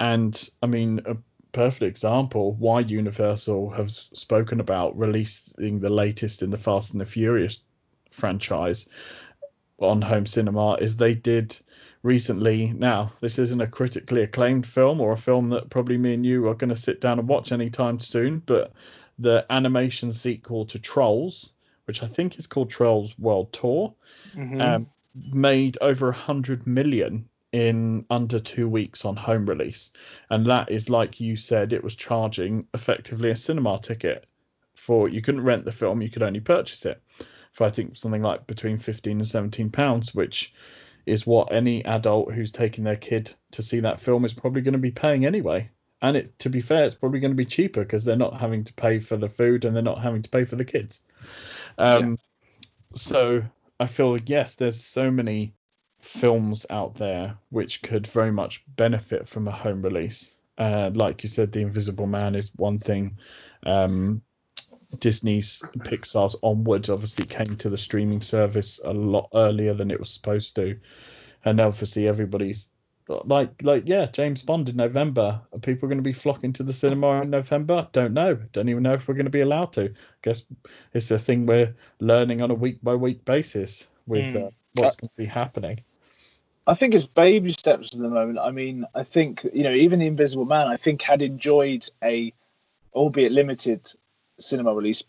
[0.00, 1.16] And I mean, a
[1.52, 7.06] perfect example why Universal have spoken about releasing the latest in the Fast and the
[7.06, 7.62] Furious
[8.10, 8.88] franchise
[9.78, 11.56] on home cinema is they did
[12.02, 12.72] recently.
[12.72, 16.48] Now, this isn't a critically acclaimed film or a film that probably me and you
[16.48, 18.72] are going to sit down and watch anytime soon, but
[19.18, 21.52] the animation sequel to Trolls,
[21.84, 23.94] which I think is called Trolls World Tour,
[24.34, 24.60] mm-hmm.
[24.60, 24.86] um,
[25.32, 29.92] made over a hundred million in under two weeks on home release.
[30.30, 34.26] And that is like you said, it was charging effectively a cinema ticket
[34.74, 37.00] for you couldn't rent the film, you could only purchase it
[37.52, 40.52] for I think something like between 15 and 17 pounds, which
[41.06, 44.72] is what any adult who's taking their kid to see that film is probably going
[44.72, 45.68] to be paying anyway.
[46.00, 48.64] And it, to be fair, it's probably going to be cheaper because they're not having
[48.64, 51.02] to pay for the food and they're not having to pay for the kids.
[51.78, 52.16] Um, yeah.
[52.94, 53.42] So
[53.78, 55.54] I feel yes, there's so many
[56.00, 60.34] films out there which could very much benefit from a home release.
[60.58, 63.16] Uh, like you said, The Invisible Man is one thing.
[63.64, 64.22] Um,
[64.98, 70.10] Disney's Pixar's Onward obviously came to the streaming service a lot earlier than it was
[70.10, 70.78] supposed to,
[71.44, 72.68] and obviously everybody's
[73.24, 75.40] like like yeah James Bond in November.
[75.52, 77.88] Are people going to be flocking to the cinema in November?
[77.92, 78.34] Don't know.
[78.52, 79.84] Don't even know if we're going to be allowed to.
[79.84, 80.46] I guess
[80.94, 84.46] it's a thing we're learning on a week by week basis with mm.
[84.46, 85.80] uh, what's going to be happening.
[86.66, 88.38] I think it's baby steps at the moment.
[88.38, 90.68] I mean, I think you know even the Invisible Man.
[90.68, 92.32] I think had enjoyed a,
[92.94, 93.92] albeit limited,
[94.38, 95.02] cinema release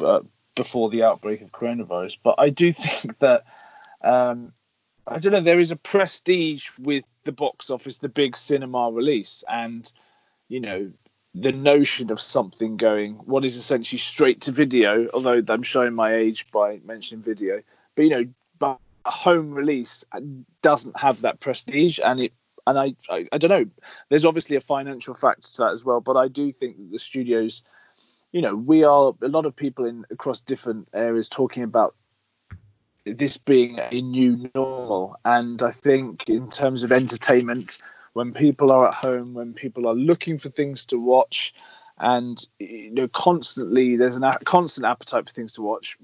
[0.00, 0.20] uh,
[0.54, 2.18] before the outbreak of coronavirus.
[2.22, 3.44] But I do think that
[4.02, 4.52] um,
[5.06, 5.40] I don't know.
[5.40, 9.92] There is a prestige with the box office, the big cinema release, and
[10.48, 10.90] you know
[11.34, 15.08] the notion of something going what is essentially straight to video.
[15.12, 17.62] Although I'm showing my age by mentioning video,
[17.94, 18.26] but you know,
[18.58, 20.04] but a home release
[20.62, 22.32] doesn't have that prestige, and it
[22.66, 23.66] and I, I, I don't know.
[24.08, 26.98] There's obviously a financial factor to that as well, but I do think that the
[26.98, 27.62] studios
[28.34, 31.94] you know, we are a lot of people in across different areas talking about
[33.06, 35.16] this being a new normal.
[35.24, 37.78] And I think in terms of entertainment,
[38.14, 41.54] when people are at home, when people are looking for things to watch,
[41.98, 45.96] and you know, constantly there's a constant appetite for things to watch.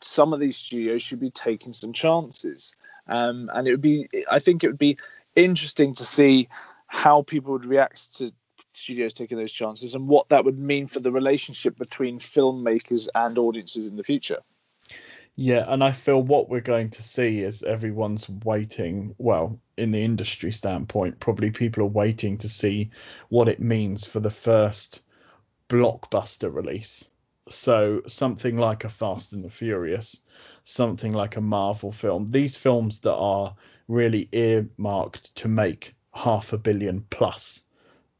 [0.00, 2.74] Some of these studios should be taking some chances,
[3.08, 4.08] um, and it would be.
[4.30, 4.96] I think it would be
[5.36, 6.48] interesting to see
[6.86, 8.32] how people would react to
[8.76, 13.38] studios taking those chances and what that would mean for the relationship between filmmakers and
[13.38, 14.38] audiences in the future.
[15.36, 19.16] Yeah, and I feel what we're going to see is everyone's waiting.
[19.18, 22.90] Well, in the industry standpoint, probably people are waiting to see
[23.30, 25.02] what it means for the first
[25.68, 27.10] blockbuster release.
[27.48, 30.22] So, something like a Fast and the Furious,
[30.64, 33.54] something like a Marvel film, these films that are
[33.88, 37.64] really earmarked to make half a billion plus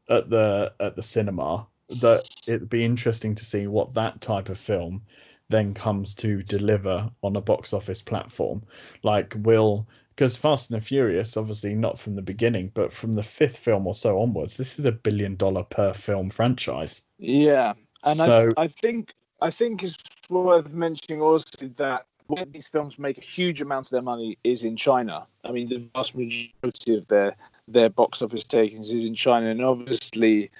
[0.09, 1.65] at the at the cinema
[2.01, 5.01] that it'd be interesting to see what that type of film
[5.49, 8.63] then comes to deliver on a box office platform.
[9.03, 13.23] Like, will because Fast and the Furious, obviously not from the beginning, but from the
[13.23, 17.01] fifth film or so onwards, this is a billion dollar per film franchise.
[17.19, 17.73] Yeah,
[18.05, 19.97] and so, I, I think I think it's
[20.29, 24.63] worth mentioning also that where these films make a huge amount of their money is
[24.63, 25.27] in China.
[25.43, 27.35] I mean, the vast majority of their
[27.67, 30.51] their box office takings is in China, and obviously.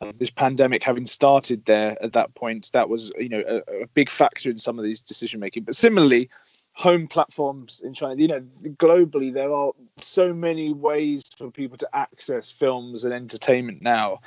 [0.00, 3.86] Uh, this pandemic having started there at that point, that was you know a, a
[3.94, 5.62] big factor in some of these decision making.
[5.62, 6.28] But similarly,
[6.74, 8.20] home platforms in China.
[8.20, 8.42] You know,
[8.76, 14.20] globally there are so many ways for people to access films and entertainment now.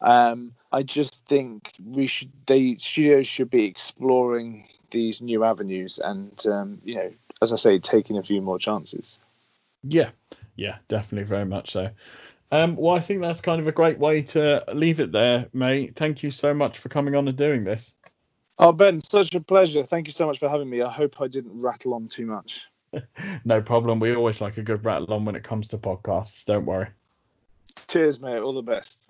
[0.00, 6.46] Um, I just think we should, they studios should be exploring these new avenues, and
[6.46, 7.12] um, you know,
[7.42, 9.20] as I say, taking a few more chances.
[9.82, 10.10] Yeah,
[10.56, 11.90] yeah, definitely, very much so.
[12.52, 15.94] Um, well, I think that's kind of a great way to leave it there, mate.
[15.96, 17.94] Thank you so much for coming on and doing this.
[18.58, 19.84] Oh, Ben, such a pleasure.
[19.84, 20.82] Thank you so much for having me.
[20.82, 22.66] I hope I didn't rattle on too much.
[23.44, 24.00] no problem.
[24.00, 26.44] We always like a good rattle on when it comes to podcasts.
[26.44, 26.88] Don't worry.
[27.88, 28.38] Cheers, mate.
[28.38, 29.06] All the best.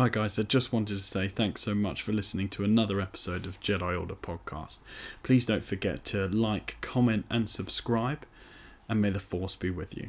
[0.00, 0.38] Hi, guys.
[0.38, 4.00] I just wanted to say thanks so much for listening to another episode of Jedi
[4.00, 4.78] Order Podcast.
[5.22, 8.24] Please don't forget to like, comment, and subscribe,
[8.88, 10.08] and may the Force be with you.